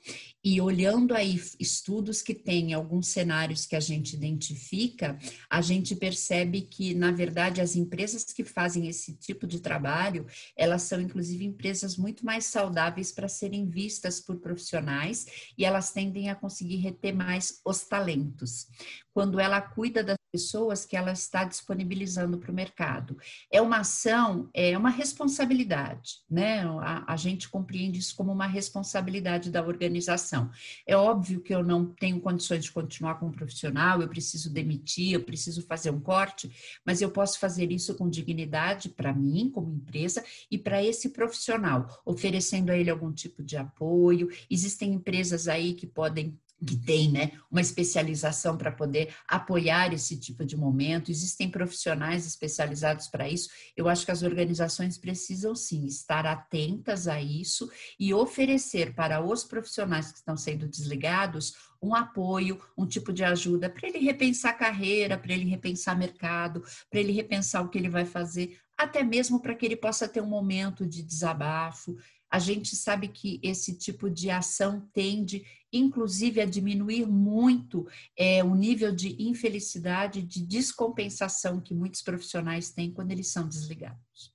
e 0.45 0.61
olhando 0.61 1.15
aí 1.15 1.41
estudos 1.61 2.21
que 2.21 2.35
têm 2.35 2.75
alguns 2.75 3.09
cenários 3.09 3.65
que 3.65 3.77
a 3.77 3.81
gente 3.81 4.15
identifica, 4.15 5.17
a 5.49 5.61
gente 5.61 5.95
percebe 5.95 6.63
que, 6.63 6.95
na 6.95 7.13
verdade, 7.13 7.61
as 7.61 7.77
empresas 7.77 8.25
que 8.25 8.45
fazem 8.45 8.89
esse 8.89 9.15
tipo 9.15 9.47
de 9.47 9.61
trabalho, 9.61 10.27
elas 10.57 10.83
são 10.83 11.01
inclusive 11.01 11.45
empresas 11.45 11.97
muito 11.97 12.27
mais 12.27 12.47
saudáveis 12.47 13.13
para 13.13 13.29
serem 13.29 13.69
vistas 13.69 14.21
por 14.21 14.41
profissionais 14.41 15.27
e 15.57 15.65
elas 15.65 15.93
tendem 15.93 16.29
a 16.29 16.35
conseguir 16.35 16.77
reter 16.77 17.15
mais 17.15 17.61
os 17.65 17.85
talentos. 17.85 18.67
Quando 19.15 19.39
ela 19.39 19.61
cuida 19.61 20.03
das 20.03 20.22
pessoas 20.33 20.87
que 20.87 20.97
ela 20.97 21.13
está 21.13 21.45
disponibilizando 21.45 22.39
para 22.39 22.51
o 22.51 22.55
mercado. 22.55 23.19
É 23.51 23.61
uma 23.61 23.81
ação, 23.81 24.49
é 24.55 24.77
uma 24.77 24.89
responsabilidade, 24.89 26.21
né? 26.29 26.63
A, 26.81 27.13
a, 27.13 27.17
gente 27.17 27.51
compreende 27.51 27.99
isso 27.99 28.17
como 28.17 28.33
uma 28.33 28.47
responsabilidade 28.47 29.51
da 29.51 29.63
organização. 29.63 30.51
É 30.87 30.97
óbvio 30.97 31.43
que 31.43 31.55
eu 31.55 31.63
não 31.63 31.85
tenho 31.85 32.19
condições 32.19 32.65
de 32.65 32.73
continuar 32.73 33.17
como 33.17 33.31
profissional, 33.31 34.01
eu 34.01 34.09
preciso 34.09 34.51
demitir, 34.51 35.13
eu 35.13 35.23
preciso 35.23 35.63
fazer 35.63 35.91
um 35.91 36.01
corte, 36.01 36.51
mas 36.85 37.03
eu 37.03 37.11
posso 37.11 37.39
fazer 37.39 37.71
isso 37.71 37.95
com 37.95 38.09
dignidade 38.09 38.89
para 38.89 39.13
mim, 39.13 39.51
como 39.51 39.75
empresa, 39.75 40.25
e 40.51 40.57
para 40.57 40.83
esse 40.83 41.11
profissional, 41.11 42.01
oferecendo 42.07 42.71
a 42.71 42.77
ele 42.77 42.89
algum 42.89 43.13
tipo 43.13 43.43
de 43.43 43.59
apoio. 43.59 44.31
Existem 44.51 44.95
empresas 44.95 45.47
aí 45.47 45.75
que 45.75 45.87
podem 45.87 46.39
que 46.65 46.77
tem 46.77 47.11
né, 47.11 47.33
uma 47.51 47.61
especialização 47.61 48.57
para 48.57 48.71
poder 48.71 49.15
apoiar 49.27 49.93
esse 49.93 50.19
tipo 50.19 50.45
de 50.45 50.57
momento, 50.57 51.11
existem 51.11 51.51
profissionais 51.51 52.27
especializados 52.27 53.09
para 53.09 53.29
isso. 53.29 53.51
Eu 53.77 53.89
acho 53.89 54.05
que 54.05 54.13
as 54.13 54.23
organizações 54.23 54.97
precisam 54.97 55.55
sim 55.55 55.87
estar 55.87 56.27
atentas 56.27 57.09
a 57.09 57.21
isso 57.21 57.71
e 57.99 58.15
oferecer 58.15 58.95
para 58.95 59.25
os 59.25 59.45
profissionais 59.45 60.13
que 60.13 60.19
estão 60.19 60.37
sendo 60.37 60.69
desligados 60.69 61.55
um 61.83 61.95
apoio, 61.97 62.61
um 62.79 62.87
tipo 62.87 63.13
de 63.13 63.25
ajuda 63.25 63.69
para 63.69 63.89
ele 63.89 63.99
repensar 63.99 64.57
carreira, 64.57 65.19
para 65.19 65.33
ele 65.33 65.45
repensar 65.45 65.99
mercado, 65.99 66.63
para 66.89 67.01
ele 67.01 67.13
repensar 67.13 67.65
o 67.65 67.69
que 67.69 67.77
ele 67.77 67.89
vai 67.89 68.05
fazer, 68.05 68.57
até 68.77 69.03
mesmo 69.03 69.41
para 69.41 69.55
que 69.55 69.67
ele 69.67 69.77
possa 69.77 70.07
ter 70.07 70.21
um 70.21 70.27
momento 70.27 70.87
de 70.87 71.03
desabafo 71.03 71.97
a 72.33 72.39
gente 72.39 72.75
sabe 72.75 73.09
que 73.09 73.39
esse 73.43 73.77
tipo 73.77 74.09
de 74.09 74.31
ação 74.31 74.89
tende, 74.95 75.45
inclusive, 75.71 76.41
a 76.41 76.47
diminuir 76.47 77.07
muito 77.07 77.87
é, 78.19 78.43
o 78.43 78.55
nível 78.55 78.91
de 78.91 79.23
infelicidade, 79.23 80.23
de 80.23 80.43
descompensação 80.43 81.61
que 81.61 81.75
muitos 81.75 82.01
profissionais 82.01 82.71
têm 82.71 82.91
quando 82.91 83.11
eles 83.11 83.29
são 83.29 83.47
desligados. 83.47 84.33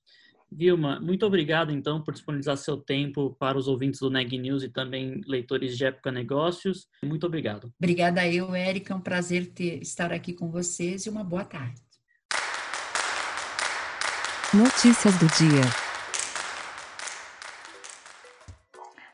Vilma, 0.50 0.98
muito 1.00 1.26
obrigado 1.26 1.72
então 1.72 2.00
por 2.00 2.14
disponibilizar 2.14 2.56
seu 2.56 2.76
tempo 2.76 3.36
para 3.38 3.58
os 3.58 3.66
ouvintes 3.66 4.00
do 4.00 4.08
Neg 4.08 4.38
News 4.38 4.62
e 4.62 4.68
também 4.68 5.20
leitores 5.26 5.76
de 5.76 5.84
Época 5.84 6.12
Negócios. 6.12 6.86
Muito 7.04 7.26
obrigado. 7.26 7.70
Obrigada 7.78 8.26
eu, 8.26 8.54
Érica. 8.54 8.94
É 8.94 8.96
um 8.96 9.00
prazer 9.00 9.48
ter, 9.48 9.82
estar 9.82 10.12
aqui 10.12 10.32
com 10.32 10.50
vocês 10.50 11.04
e 11.04 11.10
uma 11.10 11.24
boa 11.24 11.44
tarde. 11.44 11.82
Notícias 14.54 15.18
do 15.18 15.26
dia. 15.26 15.87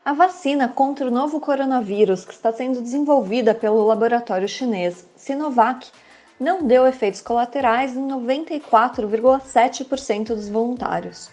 A 0.05 0.13
vacina 0.13 0.69
contra 0.69 1.07
o 1.07 1.11
novo 1.11 1.41
coronavírus, 1.41 2.27
que 2.27 2.35
está 2.35 2.53
sendo 2.53 2.83
desenvolvida 2.83 3.55
pelo 3.55 3.87
laboratório 3.87 4.47
chinês 4.47 5.09
Sinovac, 5.17 5.91
não 6.39 6.63
deu 6.63 6.87
efeitos 6.87 7.23
colaterais 7.23 7.97
em 7.97 8.07
94,7% 8.09 10.27
dos 10.27 10.51
voluntários. 10.51 11.31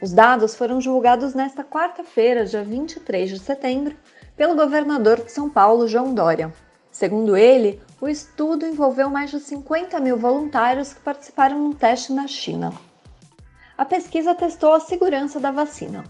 Os 0.00 0.14
dados 0.14 0.54
foram 0.54 0.78
divulgados 0.78 1.34
nesta 1.34 1.62
quarta-feira, 1.62 2.46
dia 2.46 2.64
23 2.64 3.28
de 3.28 3.38
setembro, 3.38 3.94
pelo 4.34 4.56
governador 4.56 5.22
de 5.22 5.30
São 5.30 5.50
Paulo, 5.50 5.86
João 5.86 6.14
Dória. 6.14 6.50
Segundo 6.90 7.36
ele, 7.36 7.82
o 8.00 8.08
estudo 8.08 8.64
envolveu 8.64 9.10
mais 9.10 9.30
de 9.30 9.40
50 9.40 10.00
mil 10.00 10.16
voluntários 10.16 10.94
que 10.94 11.00
participaram 11.00 11.58
no 11.58 11.74
teste 11.74 12.14
na 12.14 12.26
China. 12.26 12.72
A 13.76 13.84
pesquisa 13.84 14.34
testou 14.34 14.72
a 14.72 14.80
segurança 14.80 15.38
da 15.38 15.50
vacina, 15.50 16.02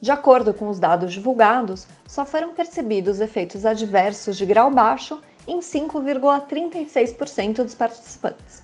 de 0.00 0.10
acordo 0.10 0.54
com 0.54 0.68
os 0.68 0.78
dados 0.78 1.12
divulgados, 1.12 1.86
só 2.06 2.24
foram 2.24 2.54
percebidos 2.54 3.20
efeitos 3.20 3.66
adversos 3.66 4.36
de 4.36 4.46
grau 4.46 4.70
baixo 4.70 5.20
em 5.46 5.58
5,36% 5.58 7.62
dos 7.62 7.74
participantes. 7.74 8.62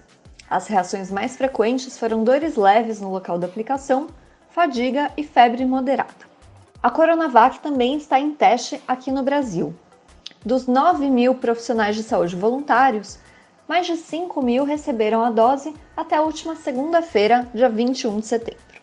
As 0.49 0.68
reações 0.68 1.11
mais 1.11 1.37
frequentes 1.37 1.99
foram 1.99 2.25
dores 2.25 2.57
leves 2.57 3.01
no 3.01 3.11
local 3.11 3.38
da 3.38 3.46
aplicação, 3.46 4.07
fadiga 4.49 5.11
e 5.16 5.25
febre 5.25 5.64
moderada. 5.64 6.27
A 6.83 6.90
Coronavac 6.90 7.59
também 7.59 7.96
está 7.96 8.20
em 8.20 8.33
teste 8.33 8.81
aqui 8.87 9.11
no 9.11 9.22
Brasil. 9.22 9.75
Dos 10.44 10.66
9 10.66 11.11
mil 11.11 11.35
profissionais 11.35 11.96
de 11.96 12.05
saúde 12.05 12.37
voluntários, 12.37 13.18
mais 13.68 13.87
de 13.87 13.96
5 13.96 14.40
mil 14.40 14.64
receberam 14.64 15.25
a 15.25 15.31
dose 15.31 15.75
até 15.96 16.16
a 16.16 16.22
última 16.22 16.55
segunda-feira, 16.55 17.49
dia 17.53 17.68
21 17.68 18.20
de 18.20 18.27
setembro. 18.27 18.76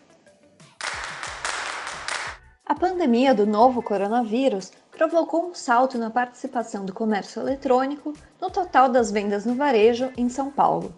A 2.66 2.74
pandemia 2.74 3.34
do 3.34 3.46
novo 3.46 3.82
coronavírus 3.82 4.72
provocou 4.90 5.50
um 5.50 5.54
salto 5.54 5.98
na 5.98 6.08
participação 6.08 6.82
do 6.86 6.94
comércio 6.94 7.42
eletrônico 7.42 8.14
no 8.40 8.48
total 8.48 8.88
das 8.88 9.10
vendas 9.10 9.44
no 9.44 9.54
varejo 9.54 10.10
em 10.16 10.30
São 10.30 10.50
Paulo. 10.50 10.94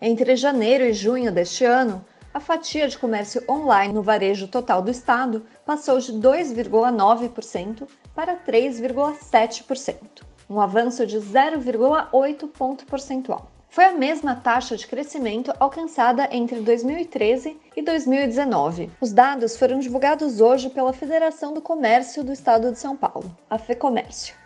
Entre 0.00 0.34
janeiro 0.34 0.82
e 0.82 0.94
junho 0.94 1.30
deste 1.30 1.62
ano, 1.62 2.02
a 2.32 2.40
fatia 2.40 2.88
de 2.88 2.96
comércio 2.96 3.44
online 3.46 3.92
no 3.92 4.02
varejo 4.02 4.48
total 4.48 4.80
do 4.80 4.90
estado 4.90 5.44
passou 5.66 5.98
de 5.98 6.10
2,9% 6.14 7.86
para 8.14 8.34
3,7%, 8.36 10.22
um 10.48 10.58
avanço 10.58 11.06
de 11.06 11.18
0,8 11.18 12.48
ponto 12.48 12.86
percentual 12.86 13.53
foi 13.74 13.84
a 13.86 13.92
mesma 13.92 14.36
taxa 14.36 14.76
de 14.76 14.86
crescimento 14.86 15.52
alcançada 15.58 16.28
entre 16.30 16.60
2013 16.60 17.58
e 17.74 17.82
2019. 17.82 18.88
Os 19.00 19.12
dados 19.12 19.56
foram 19.56 19.80
divulgados 19.80 20.40
hoje 20.40 20.70
pela 20.70 20.92
Federação 20.92 21.52
do 21.52 21.60
Comércio 21.60 22.22
do 22.22 22.32
Estado 22.32 22.70
de 22.70 22.78
São 22.78 22.96
Paulo, 22.96 23.36
a 23.50 23.58
FEComércio. 23.58 24.36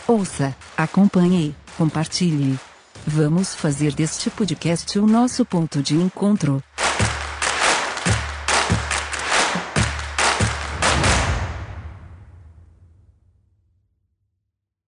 Ouça, 0.09 0.53
acompanhe, 0.77 1.55
compartilhe. 1.79 2.59
Vamos 3.07 3.55
fazer 3.55 3.95
deste 3.95 4.29
podcast 4.31 4.99
o 4.99 5.07
nosso 5.07 5.45
ponto 5.45 5.81
de 5.81 5.95
encontro. 5.95 6.61